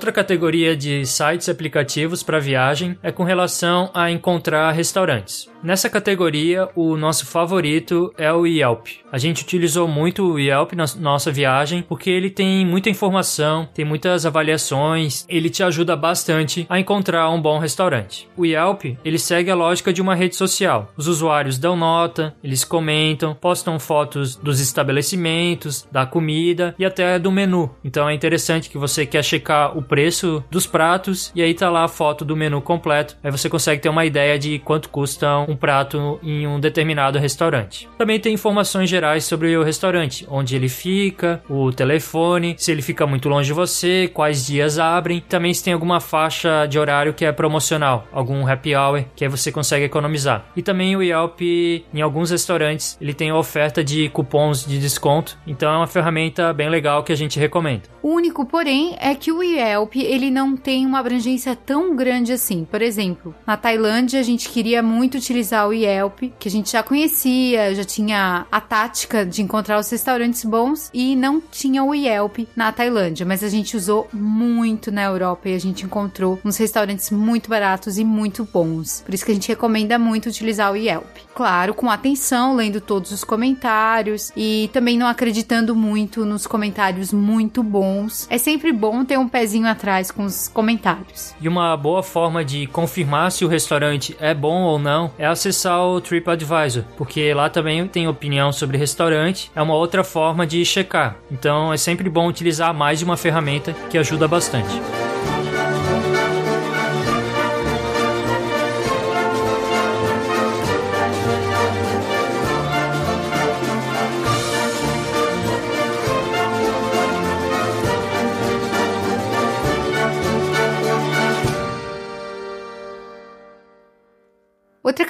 Outra 0.00 0.12
categoria 0.12 0.74
de 0.74 1.04
sites 1.04 1.46
e 1.46 1.50
aplicativos 1.50 2.22
para 2.22 2.38
viagem 2.38 2.96
é 3.02 3.12
com 3.12 3.22
relação 3.22 3.90
a 3.92 4.10
encontrar 4.10 4.70
restaurantes. 4.70 5.46
Nessa 5.62 5.90
categoria, 5.90 6.70
o 6.74 6.96
nosso 6.96 7.26
favorito 7.26 8.10
é 8.16 8.32
o 8.32 8.46
Yelp. 8.46 8.86
A 9.12 9.18
gente 9.18 9.42
utilizou 9.42 9.86
muito 9.86 10.24
o 10.24 10.38
Yelp 10.38 10.72
na 10.72 10.86
nossa 10.98 11.30
viagem 11.30 11.82
porque 11.82 12.08
ele 12.08 12.30
tem 12.30 12.64
muita 12.64 12.88
informação, 12.88 13.68
tem 13.74 13.84
muitas 13.84 14.24
avaliações, 14.24 15.26
ele 15.28 15.50
te 15.50 15.62
ajuda 15.62 15.94
bastante 15.94 16.64
a 16.66 16.80
encontrar 16.80 17.28
um 17.28 17.42
bom 17.42 17.58
restaurante. 17.58 18.26
O 18.38 18.46
Yelp, 18.46 18.96
ele 19.04 19.18
segue 19.18 19.50
a 19.50 19.54
lógica 19.54 19.92
de 19.92 20.00
uma 20.00 20.14
rede 20.14 20.34
social. 20.34 20.90
Os 20.96 21.06
usuários 21.06 21.58
dão 21.58 21.76
nota, 21.76 22.34
eles 22.42 22.64
comentam, 22.64 23.34
postam 23.34 23.78
fotos 23.78 24.36
dos 24.36 24.60
estabelecimentos, 24.60 25.86
da 25.92 26.06
comida 26.06 26.74
e 26.78 26.86
até 26.86 27.18
do 27.18 27.30
menu. 27.30 27.70
Então 27.84 28.08
é 28.08 28.14
interessante 28.14 28.70
que 28.70 28.78
você 28.78 29.04
quer 29.04 29.22
checar 29.22 29.76
o 29.76 29.82
preço 29.90 30.44
dos 30.48 30.68
pratos 30.68 31.32
e 31.34 31.42
aí 31.42 31.52
tá 31.52 31.68
lá 31.68 31.82
a 31.82 31.88
foto 31.88 32.24
do 32.24 32.36
menu 32.36 32.62
completo. 32.62 33.16
Aí 33.24 33.30
você 33.30 33.50
consegue 33.50 33.82
ter 33.82 33.88
uma 33.88 34.04
ideia 34.04 34.38
de 34.38 34.60
quanto 34.60 34.88
custa 34.88 35.38
um 35.48 35.56
prato 35.56 36.20
em 36.22 36.46
um 36.46 36.60
determinado 36.60 37.18
restaurante. 37.18 37.88
Também 37.98 38.20
tem 38.20 38.34
informações 38.34 38.88
gerais 38.88 39.24
sobre 39.24 39.56
o 39.56 39.64
restaurante, 39.64 40.24
onde 40.30 40.54
ele 40.54 40.68
fica, 40.68 41.42
o 41.50 41.72
telefone, 41.72 42.54
se 42.56 42.70
ele 42.70 42.82
fica 42.82 43.04
muito 43.04 43.28
longe 43.28 43.48
de 43.48 43.52
você, 43.52 44.08
quais 44.14 44.46
dias 44.46 44.78
abrem. 44.78 45.24
Também 45.28 45.52
se 45.52 45.64
tem 45.64 45.72
alguma 45.72 45.98
faixa 45.98 46.66
de 46.66 46.78
horário 46.78 47.12
que 47.12 47.24
é 47.24 47.32
promocional, 47.32 48.06
algum 48.12 48.46
happy 48.46 48.76
hour 48.76 49.04
que 49.16 49.24
aí 49.24 49.30
você 49.30 49.50
consegue 49.50 49.86
economizar. 49.86 50.46
E 50.54 50.62
também 50.62 50.94
o 50.94 51.02
Yelp, 51.02 51.40
em 51.40 52.00
alguns 52.00 52.30
restaurantes, 52.30 52.96
ele 53.00 53.12
tem 53.12 53.32
oferta 53.32 53.82
de 53.82 54.08
cupons 54.10 54.64
de 54.64 54.78
desconto. 54.78 55.36
Então 55.46 55.72
é 55.72 55.76
uma 55.78 55.86
ferramenta 55.88 56.52
bem 56.52 56.68
legal 56.68 57.02
que 57.02 57.12
a 57.12 57.16
gente 57.16 57.40
recomenda. 57.40 57.82
O 58.02 58.14
único, 58.14 58.46
porém, 58.46 58.96
é 59.00 59.14
que 59.14 59.32
o 59.32 59.42
Yelp 59.42 59.79
ele 59.94 60.30
não 60.30 60.56
tem 60.56 60.86
uma 60.86 60.98
abrangência 60.98 61.54
tão 61.54 61.94
grande 61.94 62.32
assim. 62.32 62.66
Por 62.68 62.82
exemplo, 62.82 63.34
na 63.46 63.56
Tailândia 63.56 64.20
a 64.20 64.22
gente 64.22 64.48
queria 64.48 64.82
muito 64.82 65.16
utilizar 65.16 65.68
o 65.68 65.72
Yelp, 65.72 66.22
que 66.38 66.48
a 66.48 66.50
gente 66.50 66.72
já 66.72 66.82
conhecia, 66.82 67.74
já 67.74 67.84
tinha 67.84 68.46
a 68.50 68.60
tática 68.60 69.24
de 69.24 69.42
encontrar 69.42 69.78
os 69.78 69.90
restaurantes 69.90 70.44
bons 70.44 70.90
e 70.92 71.16
não 71.16 71.40
tinha 71.40 71.82
o 71.82 71.94
Yelp 71.94 72.38
na 72.54 72.72
Tailândia, 72.72 73.26
mas 73.26 73.42
a 73.44 73.48
gente 73.48 73.76
usou 73.76 74.08
muito 74.12 74.90
na 74.90 75.04
Europa 75.04 75.48
e 75.48 75.54
a 75.54 75.60
gente 75.60 75.84
encontrou 75.84 76.38
uns 76.44 76.56
restaurantes 76.56 77.10
muito 77.10 77.48
baratos 77.48 77.98
e 77.98 78.04
muito 78.04 78.44
bons. 78.44 79.02
Por 79.04 79.14
isso 79.14 79.24
que 79.24 79.32
a 79.32 79.34
gente 79.34 79.48
recomenda 79.48 79.98
muito 79.98 80.28
utilizar 80.28 80.72
o 80.72 80.76
Yelp. 80.76 81.18
Claro, 81.34 81.74
com 81.74 81.90
atenção, 81.90 82.54
lendo 82.54 82.80
todos 82.80 83.12
os 83.12 83.24
comentários 83.24 84.32
e 84.36 84.68
também 84.72 84.98
não 84.98 85.06
acreditando 85.06 85.74
muito 85.74 86.24
nos 86.24 86.46
comentários 86.46 87.12
muito 87.12 87.62
bons. 87.62 88.26
É 88.28 88.38
sempre 88.38 88.72
bom 88.72 89.04
ter 89.04 89.18
um 89.18 89.28
pezinho 89.28 89.59
atrás 89.66 90.10
com 90.10 90.24
os 90.24 90.48
comentários. 90.48 91.34
E 91.40 91.48
uma 91.48 91.76
boa 91.76 92.02
forma 92.02 92.44
de 92.44 92.66
confirmar 92.66 93.32
se 93.32 93.44
o 93.44 93.48
restaurante 93.48 94.16
é 94.20 94.34
bom 94.34 94.62
ou 94.62 94.78
não 94.78 95.10
é 95.18 95.26
acessar 95.26 95.80
o 95.82 96.00
TripAdvisor, 96.00 96.84
porque 96.96 97.32
lá 97.34 97.48
também 97.48 97.86
tem 97.86 98.08
opinião 98.08 98.52
sobre 98.52 98.78
restaurante, 98.78 99.50
é 99.54 99.62
uma 99.62 99.74
outra 99.74 100.04
forma 100.04 100.46
de 100.46 100.64
checar. 100.64 101.16
Então 101.30 101.72
é 101.72 101.76
sempre 101.76 102.08
bom 102.08 102.28
utilizar 102.28 102.72
mais 102.74 102.98
de 102.98 103.04
uma 103.04 103.16
ferramenta 103.16 103.72
que 103.90 103.98
ajuda 103.98 104.26
bastante. 104.28 105.09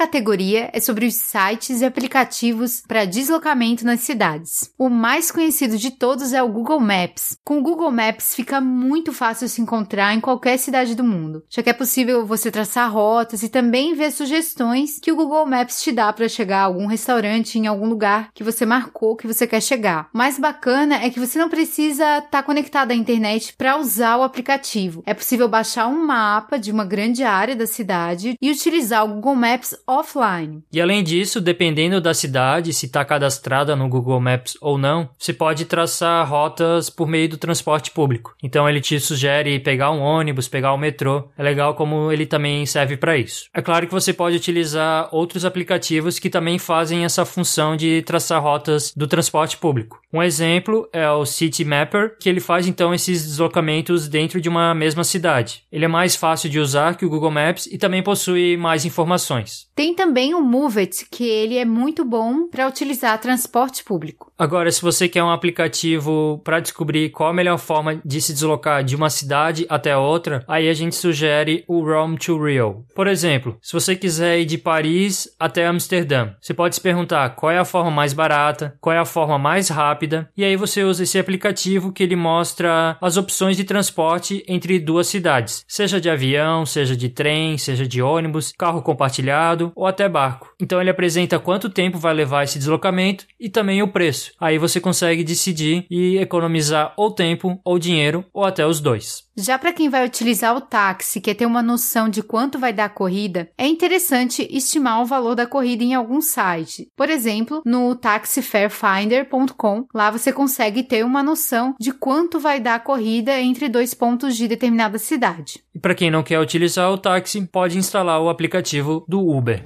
Categoria 0.01 0.71
é 0.73 0.81
sobre 0.81 1.05
os 1.05 1.15
sites 1.15 1.83
e 1.83 1.85
aplicativos 1.85 2.83
para 2.89 3.05
deslocamento 3.05 3.85
nas 3.85 4.01
cidades. 4.01 4.73
O 4.79 4.89
mais 4.89 5.31
conhecido 5.31 5.77
de 5.77 5.91
todos 5.91 6.33
é 6.33 6.43
o 6.43 6.49
Google 6.49 6.81
Maps. 6.81 7.37
Com 7.45 7.59
o 7.59 7.63
Google 7.63 7.91
Maps 7.91 8.35
fica 8.35 8.63
muito 8.63 9.13
fácil 9.13 9.47
se 9.47 9.61
encontrar 9.61 10.15
em 10.15 10.21
qualquer 10.21 10.57
cidade 10.57 10.95
do 10.95 11.05
mundo, 11.05 11.45
já 11.51 11.63
que 11.63 11.69
é 11.69 11.75
possível 11.75 12.25
você 12.25 12.51
traçar 12.51 12.91
rotas 12.91 13.43
e 13.43 13.51
também 13.51 13.93
ver 13.93 14.11
sugestões 14.11 14.99
que 14.99 15.13
o 15.13 15.17
Google 15.17 15.45
Maps 15.45 15.83
te 15.83 15.93
dá 15.93 16.11
para 16.15 16.31
chegar 16.31 16.61
a 16.61 16.65
algum 16.65 16.87
restaurante 16.87 17.59
em 17.59 17.67
algum 17.67 17.87
lugar 17.87 18.31
que 18.33 18.43
você 18.43 18.65
marcou 18.65 19.17
que 19.17 19.27
você 19.27 19.47
quer 19.47 19.61
chegar. 19.61 20.09
O 20.15 20.17
mais 20.17 20.39
bacana 20.39 20.95
é 20.95 21.11
que 21.11 21.21
você 21.21 21.39
não 21.39 21.51
precisa 21.51 22.05
estar 22.17 22.31
tá 22.31 22.43
conectado 22.43 22.93
à 22.93 22.95
internet 22.95 23.53
para 23.55 23.77
usar 23.77 24.17
o 24.17 24.23
aplicativo. 24.23 25.03
É 25.05 25.13
possível 25.13 25.47
baixar 25.47 25.89
um 25.89 26.07
mapa 26.07 26.59
de 26.59 26.73
uma 26.73 26.87
grande 26.87 27.23
área 27.23 27.55
da 27.55 27.67
cidade 27.67 28.35
e 28.41 28.51
utilizar 28.51 29.05
o 29.05 29.09
Google 29.17 29.35
Maps 29.35 29.75
offline. 29.91 30.63
E 30.73 30.81
além 30.81 31.03
disso, 31.03 31.41
dependendo 31.41 32.01
da 32.01 32.15
cidade, 32.15 32.73
se 32.73 32.87
está 32.87 33.05
cadastrada 33.05 33.75
no 33.75 33.89
Google 33.89 34.21
Maps 34.21 34.57
ou 34.61 34.79
não, 34.79 35.09
você 35.19 35.33
pode 35.33 35.65
traçar 35.65 36.29
rotas 36.29 36.89
por 36.89 37.09
meio 37.09 37.29
do 37.29 37.37
transporte 37.37 37.91
público. 37.91 38.35
Então 38.43 38.69
ele 38.69 38.81
te 38.81 39.01
sugere 39.01 39.59
pegar 39.59 39.91
um 39.91 40.01
ônibus, 40.01 40.49
pegar 40.49 40.73
o 40.73 40.77
um 40.77 40.79
metrô. 40.79 41.29
É 41.37 41.43
legal 41.43 41.75
como 41.75 42.13
ele 42.13 42.27
também 42.27 42.65
serve 42.67 42.97
para 42.97 43.17
isso. 43.17 43.47
É 43.53 43.61
claro 43.61 43.87
que 43.87 43.93
você 43.93 44.13
pode 44.13 44.37
utilizar 44.37 45.09
outros 45.13 45.45
aplicativos 45.45 46.19
que 46.19 46.31
também 46.31 46.59
fazem 46.59 47.05
essa 47.05 47.25
função 47.25 47.77
de 47.77 48.03
traçar 48.03 48.43
rotas 48.43 48.93
do 48.97 49.07
transporte 49.07 49.57
público. 49.57 50.01
Um 50.13 50.23
exemplo 50.23 50.89
é 50.93 51.09
o 51.11 51.25
City 51.25 51.65
Mapper, 51.65 52.17
que 52.19 52.29
ele 52.29 52.41
faz 52.41 52.67
então 52.67 52.93
esses 52.93 53.25
deslocamentos 53.25 54.09
dentro 54.09 54.41
de 54.41 54.49
uma 54.49 54.75
mesma 54.75 55.05
cidade. 55.05 55.63
Ele 55.71 55.85
é 55.85 55.89
mais 55.89 56.17
fácil 56.17 56.51
de 56.51 56.59
usar 56.59 56.97
que 56.97 57.05
o 57.05 57.11
Google 57.11 57.31
Maps 57.31 57.67
e 57.67 57.79
também 57.79 58.03
possui 58.03 58.57
mais 58.57 58.85
informações. 58.85 59.69
Tem 59.81 59.95
também 59.95 60.35
o 60.35 60.43
Move 60.43 60.81
It, 60.81 61.07
que 61.11 61.27
ele 61.27 61.57
é 61.57 61.65
muito 61.65 62.05
bom 62.05 62.49
para 62.49 62.69
utilizar 62.69 63.19
transporte 63.19 63.83
público. 63.83 64.31
Agora, 64.39 64.71
se 64.71 64.83
você 64.83 65.09
quer 65.09 65.23
um 65.23 65.31
aplicativo 65.31 66.39
para 66.45 66.61
descobrir 66.61 67.09
qual 67.09 67.31
a 67.31 67.33
melhor 67.33 67.57
forma 67.57 67.99
de 68.05 68.21
se 68.21 68.35
deslocar 68.35 68.85
de 68.85 68.95
uma 68.95 69.09
cidade 69.09 69.65
até 69.71 69.97
outra, 69.97 70.45
aí 70.47 70.69
a 70.69 70.75
gente 70.75 70.97
sugere 70.97 71.65
o 71.67 71.83
Rome 71.83 72.19
to 72.19 72.45
Rio. 72.45 72.85
Por 72.95 73.07
exemplo, 73.07 73.57
se 73.63 73.73
você 73.73 73.97
quiser 73.97 74.41
ir 74.41 74.45
de 74.45 74.59
Paris 74.59 75.35
até 75.41 75.67
Amsterdã, 75.67 76.35
você 76.39 76.53
pode 76.53 76.75
se 76.75 76.81
perguntar 76.83 77.31
qual 77.31 77.51
é 77.51 77.57
a 77.57 77.65
forma 77.65 77.91
mais 77.91 78.13
barata, 78.13 78.77
qual 78.83 78.95
é 78.95 78.99
a 78.99 79.07
forma 79.07 79.39
mais 79.39 79.71
rápida, 79.71 80.31
e 80.37 80.45
aí 80.45 80.57
você 80.57 80.85
usa 80.85 81.05
esse 81.05 81.19
aplicativo 81.19 81.91
que 81.91 82.03
ele 82.03 82.17
mostra 82.17 82.99
as 83.01 83.17
opções 83.17 83.57
de 83.57 83.65
transporte 83.65 84.45
entre 84.47 84.79
duas 84.79 85.07
cidades, 85.07 85.65
seja 85.67 85.99
de 85.99 86.11
avião, 86.11 86.67
seja 86.67 86.95
de 86.95 87.09
trem, 87.09 87.57
seja 87.57 87.87
de 87.87 88.03
ônibus, 88.03 88.53
carro 88.59 88.83
compartilhado 88.83 89.70
ou 89.75 89.87
até 89.87 90.09
barco. 90.09 90.53
Então 90.61 90.81
ele 90.81 90.91
apresenta 90.91 91.39
quanto 91.39 91.71
tempo 91.71 91.99
vai 91.99 92.15
levar 92.15 92.45
esse 92.45 92.59
deslocamento 92.59 93.27
e 93.39 93.49
também 93.49 93.83
o 93.83 93.89
preço. 93.89 94.33
Aí 94.41 94.59
você 94.59 94.81
consegue 94.81 95.25
decidir 95.25 95.87
e 95.91 96.19
economizar 96.19 96.93
ou 96.97 97.11
tempo 97.11 97.61
ou 97.65 97.79
dinheiro 97.79 98.25
ou 98.33 98.45
até 98.45 98.67
os 98.67 98.81
dois. 98.81 99.31
Já 99.37 99.59
para 99.59 99.73
quem 99.73 99.89
vai 99.89 100.05
utilizar 100.05 100.55
o 100.55 100.61
táxi, 100.61 101.21
quer 101.21 101.35
ter 101.35 101.47
uma 101.47 101.63
noção 101.63 102.11
de 102.11 102.23
quanto 102.23 102.59
vai 102.59 102.75
dar 102.75 102.85
a 102.85 102.91
corrida, 102.91 103.49
é 103.57 103.67
interessante 103.67 104.47
estimar 104.51 105.01
o 105.01 105.07
valor 105.07 105.35
da 105.35 105.47
corrida 105.47 105.83
em 105.83 105.95
algum 105.95 106.21
site. 106.21 106.89
Por 106.95 107.09
exemplo, 107.09 107.63
no 107.65 107.95
taxifarefinder.com, 107.95 109.87
lá 109.95 110.11
você 110.11 110.31
consegue 110.31 110.83
ter 110.83 111.05
uma 111.07 111.23
noção 111.23 111.75
de 111.81 111.91
quanto 111.91 112.39
vai 112.39 112.61
dar 112.61 112.75
a 112.75 112.81
corrida 112.81 113.41
entre 113.41 113.69
dois 113.69 113.95
pontos 113.95 114.37
de 114.37 114.47
determinada 114.47 114.99
cidade. 114.99 115.63
E 115.75 115.79
para 115.79 115.95
quem 115.95 116.11
não 116.11 116.23
quer 116.23 116.39
utilizar 116.39 116.91
o 116.91 116.99
táxi, 116.99 117.47
pode 117.47 117.79
instalar 117.79 118.21
o 118.21 118.29
aplicativo 118.29 119.05
do 119.09 119.27
Uber. 119.27 119.60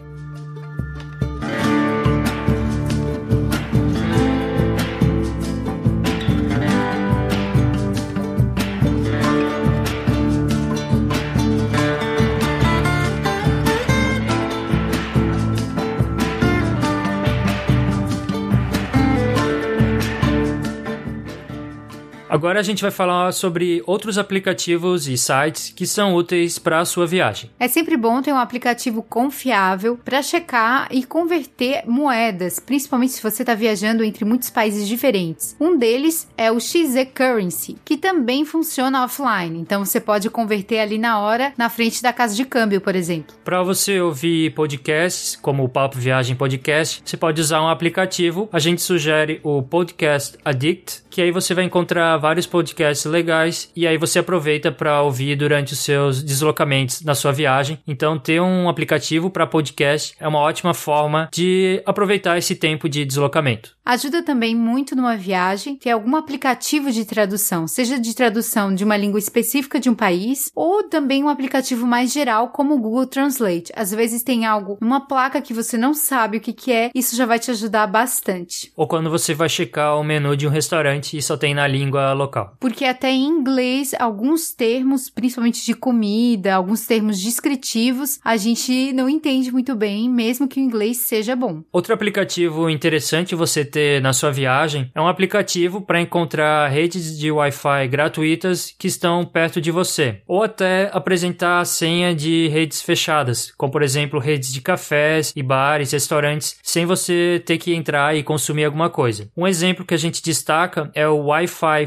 Agora 22.44 22.60
a 22.60 22.62
gente 22.62 22.82
vai 22.82 22.90
falar 22.90 23.32
sobre 23.32 23.82
outros 23.86 24.18
aplicativos 24.18 25.08
e 25.08 25.16
sites 25.16 25.72
que 25.74 25.86
são 25.86 26.14
úteis 26.14 26.58
para 26.58 26.78
a 26.78 26.84
sua 26.84 27.06
viagem. 27.06 27.48
É 27.58 27.66
sempre 27.66 27.96
bom 27.96 28.20
ter 28.20 28.34
um 28.34 28.38
aplicativo 28.38 29.02
confiável 29.02 29.96
para 29.96 30.20
checar 30.20 30.86
e 30.90 31.04
converter 31.04 31.84
moedas, 31.86 32.60
principalmente 32.60 33.12
se 33.14 33.22
você 33.22 33.42
está 33.42 33.54
viajando 33.54 34.04
entre 34.04 34.26
muitos 34.26 34.50
países 34.50 34.86
diferentes. 34.86 35.56
Um 35.58 35.78
deles 35.78 36.28
é 36.36 36.52
o 36.52 36.60
XZ 36.60 37.08
Currency, 37.14 37.78
que 37.82 37.96
também 37.96 38.44
funciona 38.44 39.04
offline, 39.04 39.58
então 39.58 39.82
você 39.82 39.98
pode 39.98 40.28
converter 40.28 40.80
ali 40.80 40.98
na 40.98 41.20
hora, 41.20 41.54
na 41.56 41.70
frente 41.70 42.02
da 42.02 42.12
casa 42.12 42.36
de 42.36 42.44
câmbio, 42.44 42.78
por 42.78 42.94
exemplo. 42.94 43.34
Para 43.42 43.62
você 43.62 43.98
ouvir 44.02 44.52
podcasts, 44.52 45.34
como 45.34 45.64
o 45.64 45.68
Papo 45.70 45.96
Viagem 45.96 46.36
Podcast, 46.36 47.00
você 47.06 47.16
pode 47.16 47.40
usar 47.40 47.62
um 47.62 47.68
aplicativo. 47.68 48.50
A 48.52 48.58
gente 48.58 48.82
sugere 48.82 49.40
o 49.42 49.62
Podcast 49.62 50.36
Addict, 50.44 51.04
que 51.08 51.22
aí 51.22 51.30
você 51.30 51.54
vai 51.54 51.64
encontrar 51.64 52.18
vários 52.18 52.33
podcasts 52.42 53.04
legais 53.04 53.70
e 53.76 53.86
aí 53.86 53.96
você 53.96 54.18
aproveita 54.18 54.72
para 54.72 55.02
ouvir 55.02 55.36
durante 55.36 55.72
os 55.72 55.78
seus 55.78 56.22
deslocamentos 56.22 57.02
na 57.02 57.14
sua 57.14 57.32
viagem. 57.32 57.78
Então, 57.86 58.18
ter 58.18 58.40
um 58.40 58.68
aplicativo 58.68 59.30
para 59.30 59.46
podcast 59.46 60.14
é 60.18 60.26
uma 60.26 60.40
ótima 60.40 60.74
forma 60.74 61.28
de 61.32 61.82
aproveitar 61.86 62.36
esse 62.36 62.56
tempo 62.56 62.88
de 62.88 63.04
deslocamento. 63.04 63.74
Ajuda 63.84 64.22
também 64.22 64.56
muito 64.56 64.96
numa 64.96 65.16
viagem 65.16 65.76
ter 65.76 65.90
algum 65.90 66.16
aplicativo 66.16 66.90
de 66.90 67.04
tradução, 67.04 67.68
seja 67.68 67.98
de 67.98 68.14
tradução 68.14 68.74
de 68.74 68.82
uma 68.82 68.96
língua 68.96 69.18
específica 69.18 69.78
de 69.78 69.90
um 69.90 69.94
país 69.94 70.50
ou 70.54 70.84
também 70.84 71.22
um 71.22 71.28
aplicativo 71.28 71.86
mais 71.86 72.10
geral 72.10 72.48
como 72.48 72.74
o 72.74 72.78
Google 72.78 73.06
Translate. 73.06 73.72
Às 73.76 73.90
vezes 73.90 74.22
tem 74.22 74.46
algo 74.46 74.78
numa 74.80 75.06
placa 75.06 75.42
que 75.42 75.52
você 75.52 75.76
não 75.76 75.92
sabe 75.92 76.38
o 76.38 76.40
que, 76.40 76.52
que 76.52 76.72
é, 76.72 76.90
isso 76.94 77.14
já 77.14 77.26
vai 77.26 77.38
te 77.38 77.50
ajudar 77.50 77.86
bastante. 77.86 78.72
Ou 78.74 78.88
quando 78.88 79.10
você 79.10 79.34
vai 79.34 79.50
checar 79.50 79.98
o 79.98 80.04
menu 80.04 80.34
de 80.34 80.46
um 80.46 80.50
restaurante 80.50 81.18
e 81.18 81.22
só 81.22 81.36
tem 81.36 81.54
na 81.54 81.66
língua 81.66 82.12
local. 82.14 82.23
Porque 82.60 82.84
até 82.84 83.10
em 83.10 83.24
inglês, 83.24 83.94
alguns 83.98 84.52
termos, 84.52 85.10
principalmente 85.10 85.64
de 85.64 85.74
comida, 85.74 86.54
alguns 86.54 86.86
termos 86.86 87.20
descritivos, 87.20 88.18
a 88.24 88.36
gente 88.36 88.92
não 88.92 89.08
entende 89.08 89.50
muito 89.50 89.74
bem, 89.74 90.08
mesmo 90.08 90.48
que 90.48 90.60
o 90.60 90.62
inglês 90.62 90.98
seja 90.98 91.36
bom. 91.36 91.62
Outro 91.72 91.94
aplicativo 91.94 92.68
interessante 92.70 93.34
você 93.34 93.64
ter 93.64 94.00
na 94.00 94.12
sua 94.12 94.30
viagem 94.30 94.90
é 94.94 95.00
um 95.00 95.08
aplicativo 95.08 95.80
para 95.80 96.00
encontrar 96.00 96.68
redes 96.68 97.18
de 97.18 97.30
Wi-Fi 97.30 97.88
gratuitas 97.88 98.74
que 98.78 98.86
estão 98.86 99.24
perto 99.24 99.60
de 99.60 99.70
você, 99.70 100.22
ou 100.26 100.42
até 100.42 100.90
apresentar 100.92 101.60
a 101.60 101.64
senha 101.64 102.14
de 102.14 102.48
redes 102.48 102.82
fechadas, 102.82 103.52
como 103.56 103.72
por 103.72 103.82
exemplo 103.82 104.18
redes 104.18 104.52
de 104.52 104.60
cafés 104.60 105.32
e 105.34 105.42
bares, 105.42 105.92
restaurantes, 105.92 106.56
sem 106.62 106.86
você 106.86 107.42
ter 107.44 107.58
que 107.58 107.74
entrar 107.74 108.16
e 108.16 108.22
consumir 108.22 108.64
alguma 108.64 108.90
coisa. 108.90 109.28
Um 109.36 109.46
exemplo 109.46 109.84
que 109.84 109.94
a 109.94 109.98
gente 109.98 110.22
destaca 110.22 110.90
é 110.94 111.06
o 111.08 111.26
Wi-Fi 111.26 111.86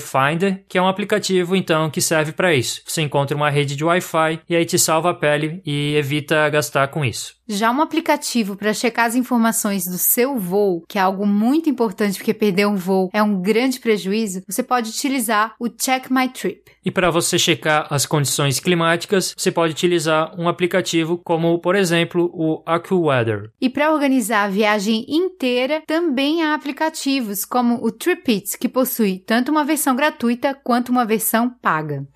Que 0.67 0.77
é 0.77 0.81
um 0.81 0.87
aplicativo 0.87 1.55
então 1.55 1.89
que 1.89 2.01
serve 2.01 2.31
para 2.31 2.53
isso. 2.53 2.81
Você 2.85 3.01
encontra 3.01 3.35
uma 3.35 3.49
rede 3.49 3.75
de 3.75 3.83
Wi-Fi 3.83 4.41
e 4.49 4.55
aí 4.55 4.65
te 4.65 4.77
salva 4.79 5.11
a 5.11 5.13
pele 5.13 5.61
e 5.65 5.95
evita 5.95 6.49
gastar 6.49 6.87
com 6.87 7.03
isso. 7.05 7.37
Já 7.49 7.71
um 7.71 7.81
aplicativo 7.81 8.57
para 8.57 8.73
checar 8.73 9.05
as 9.05 9.15
informações 9.15 9.85
do 9.85 9.97
seu 9.97 10.37
voo, 10.37 10.83
que 10.87 10.97
é 10.97 11.01
algo 11.01 11.25
muito 11.25 11.69
importante 11.69 12.17
porque 12.17 12.33
perder 12.33 12.67
um 12.67 12.75
voo 12.75 13.09
é 13.13 13.23
um 13.23 13.41
grande 13.41 13.79
prejuízo, 13.79 14.41
você 14.45 14.61
pode 14.61 14.89
utilizar 14.89 15.55
o 15.57 15.69
Check 15.69 16.09
My 16.09 16.27
Trip. 16.27 16.61
E 16.83 16.91
para 16.91 17.09
você 17.09 17.37
checar 17.37 17.87
as 17.89 18.05
condições 18.05 18.59
climáticas, 18.59 19.33
você 19.37 19.51
pode 19.51 19.73
utilizar 19.73 20.33
um 20.39 20.47
aplicativo 20.47 21.17
como, 21.17 21.59
por 21.59 21.75
exemplo, 21.75 22.29
o 22.33 22.63
AccuWeather. 22.65 23.49
E 23.61 23.69
para 23.69 23.93
organizar 23.93 24.43
a 24.43 24.49
viagem 24.49 25.05
inteira, 25.07 25.81
também 25.85 26.43
há 26.43 26.53
aplicativos 26.53 27.43
como 27.43 27.83
o 27.83 27.91
TripIt, 27.91 28.57
que 28.57 28.69
possui 28.69 29.21
tanto 29.25 29.51
uma 29.51 29.65
versão 29.65 29.95
gratuita 30.07 30.53
quanto 30.53 30.89
uma 30.89 31.05
versão 31.05 31.49
paga. 31.49 32.07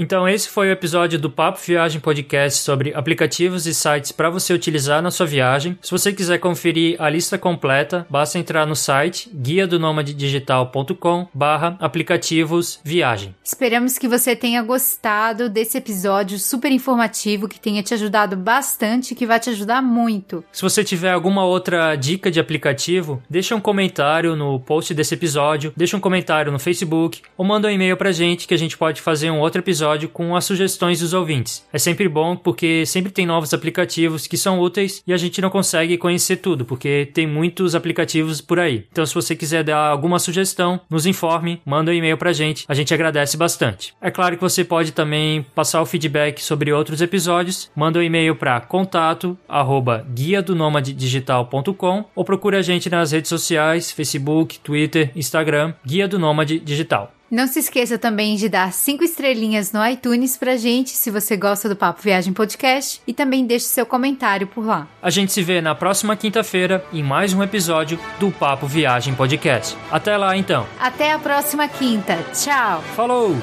Então 0.00 0.26
esse 0.26 0.48
foi 0.48 0.70
o 0.70 0.72
episódio 0.72 1.18
do 1.18 1.28
Papo 1.28 1.60
Viagem 1.62 2.00
Podcast 2.00 2.62
sobre 2.62 2.94
aplicativos 2.94 3.66
e 3.66 3.74
sites 3.74 4.10
para 4.10 4.30
você 4.30 4.54
utilizar 4.54 5.02
na 5.02 5.10
sua 5.10 5.26
viagem. 5.26 5.78
Se 5.82 5.90
você 5.90 6.10
quiser 6.10 6.38
conferir 6.38 6.96
a 6.98 7.10
lista 7.10 7.36
completa, 7.36 8.06
basta 8.08 8.38
entrar 8.38 8.66
no 8.66 8.74
site 8.74 9.28
guia 9.30 9.66
do 9.66 9.78
digital.com 10.02 11.28
barra 11.34 11.76
aplicativos 11.78 12.80
viagem. 12.82 13.34
Esperamos 13.44 13.98
que 13.98 14.08
você 14.08 14.34
tenha 14.34 14.62
gostado 14.62 15.50
desse 15.50 15.76
episódio 15.76 16.38
super 16.38 16.72
informativo 16.72 17.46
que 17.46 17.60
tenha 17.60 17.82
te 17.82 17.92
ajudado 17.92 18.38
bastante 18.38 19.12
e 19.12 19.14
que 19.14 19.26
vai 19.26 19.38
te 19.38 19.50
ajudar 19.50 19.82
muito. 19.82 20.42
Se 20.50 20.62
você 20.62 20.82
tiver 20.82 21.12
alguma 21.12 21.44
outra 21.44 21.94
dica 21.94 22.30
de 22.30 22.40
aplicativo, 22.40 23.22
deixa 23.28 23.54
um 23.54 23.60
comentário 23.60 24.34
no 24.34 24.58
post 24.60 24.94
desse 24.94 25.12
episódio, 25.12 25.74
deixa 25.76 25.94
um 25.94 26.00
comentário 26.00 26.50
no 26.50 26.58
Facebook 26.58 27.20
ou 27.36 27.44
manda 27.44 27.68
um 27.68 27.70
e-mail 27.70 27.98
pra 27.98 28.12
gente 28.12 28.48
que 28.48 28.54
a 28.54 28.58
gente 28.58 28.78
pode 28.78 29.02
fazer 29.02 29.30
um 29.30 29.40
outro 29.40 29.60
episódio 29.60 29.89
episódio 29.90 30.08
com 30.08 30.36
as 30.36 30.44
sugestões 30.44 31.00
dos 31.00 31.12
ouvintes. 31.12 31.66
É 31.72 31.78
sempre 31.78 32.08
bom 32.08 32.36
porque 32.36 32.86
sempre 32.86 33.10
tem 33.10 33.26
novos 33.26 33.52
aplicativos 33.52 34.26
que 34.26 34.36
são 34.36 34.60
úteis 34.60 35.02
e 35.06 35.12
a 35.12 35.16
gente 35.16 35.40
não 35.40 35.50
consegue 35.50 35.98
conhecer 35.98 36.36
tudo, 36.36 36.64
porque 36.64 37.10
tem 37.12 37.26
muitos 37.26 37.74
aplicativos 37.74 38.40
por 38.40 38.60
aí. 38.60 38.86
Então, 38.92 39.04
se 39.04 39.14
você 39.14 39.34
quiser 39.34 39.64
dar 39.64 39.78
alguma 39.78 40.18
sugestão, 40.18 40.80
nos 40.88 41.06
informe, 41.06 41.60
manda 41.64 41.90
um 41.90 41.94
e-mail 41.94 42.16
pra 42.16 42.32
gente, 42.32 42.64
a 42.68 42.74
gente 42.74 42.94
agradece 42.94 43.36
bastante. 43.36 43.94
É 44.00 44.10
claro 44.10 44.36
que 44.36 44.42
você 44.42 44.64
pode 44.64 44.92
também 44.92 45.44
passar 45.54 45.82
o 45.82 45.86
feedback 45.86 46.42
sobre 46.42 46.72
outros 46.72 47.00
episódios, 47.00 47.70
manda 47.74 47.98
um 47.98 48.02
e-mail 48.02 48.36
para 48.36 48.60
contato 48.60 49.36
arroba 49.48 50.06
guia 50.12 50.42
do 50.42 50.54
digital.com 50.80 52.04
ou 52.14 52.24
procure 52.24 52.56
a 52.56 52.62
gente 52.62 52.88
nas 52.88 53.12
redes 53.12 53.28
sociais, 53.28 53.90
Facebook, 53.90 54.58
Twitter, 54.60 55.10
Instagram, 55.16 55.74
Guia 55.84 56.06
do 56.06 56.18
Nômade 56.18 56.58
Digital. 56.60 57.12
Não 57.30 57.46
se 57.46 57.60
esqueça 57.60 57.96
também 57.96 58.34
de 58.34 58.48
dar 58.48 58.72
cinco 58.72 59.04
estrelinhas 59.04 59.70
no 59.70 59.86
iTunes 59.86 60.36
pra 60.36 60.56
gente, 60.56 60.90
se 60.90 61.10
você 61.10 61.36
gosta 61.36 61.68
do 61.68 61.76
Papo 61.76 62.02
Viagem 62.02 62.32
Podcast, 62.32 63.00
e 63.06 63.14
também 63.14 63.46
deixe 63.46 63.66
seu 63.66 63.86
comentário 63.86 64.48
por 64.48 64.66
lá. 64.66 64.88
A 65.00 65.10
gente 65.10 65.32
se 65.32 65.40
vê 65.40 65.60
na 65.60 65.74
próxima 65.74 66.16
quinta-feira 66.16 66.84
em 66.92 67.04
mais 67.04 67.32
um 67.32 67.40
episódio 67.40 68.00
do 68.18 68.32
Papo 68.32 68.66
Viagem 68.66 69.14
Podcast. 69.14 69.76
Até 69.92 70.16
lá, 70.16 70.36
então. 70.36 70.66
Até 70.80 71.12
a 71.12 71.18
próxima 71.20 71.68
quinta. 71.68 72.18
Tchau. 72.34 72.82
Falou! 72.96 73.36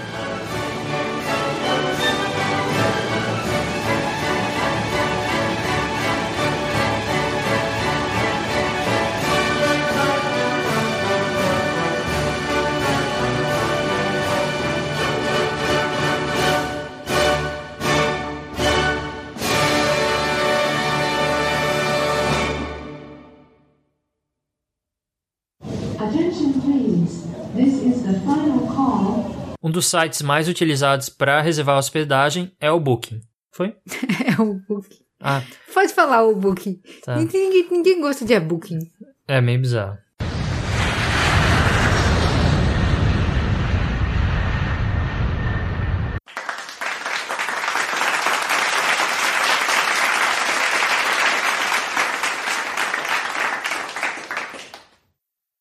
Dos 29.78 29.86
sites 29.86 30.24
mais 30.24 30.48
utilizados 30.48 31.08
para 31.08 31.40
reservar 31.40 31.78
hospedagem 31.78 32.52
é 32.60 32.72
o 32.72 32.80
Booking. 32.80 33.22
Foi? 33.52 33.76
é 34.26 34.42
o 34.42 34.56
Booking. 34.56 35.06
Ah. 35.20 35.44
Pode 35.72 35.94
falar 35.94 36.24
o 36.24 36.36
Booking. 36.36 36.82
Tá. 37.04 37.16
Ninguém, 37.16 37.68
ninguém 37.70 38.02
gosta 38.02 38.26
de 38.26 38.40
Booking. 38.40 38.80
É 39.28 39.40
meio 39.40 39.62
bizarro. 39.62 40.00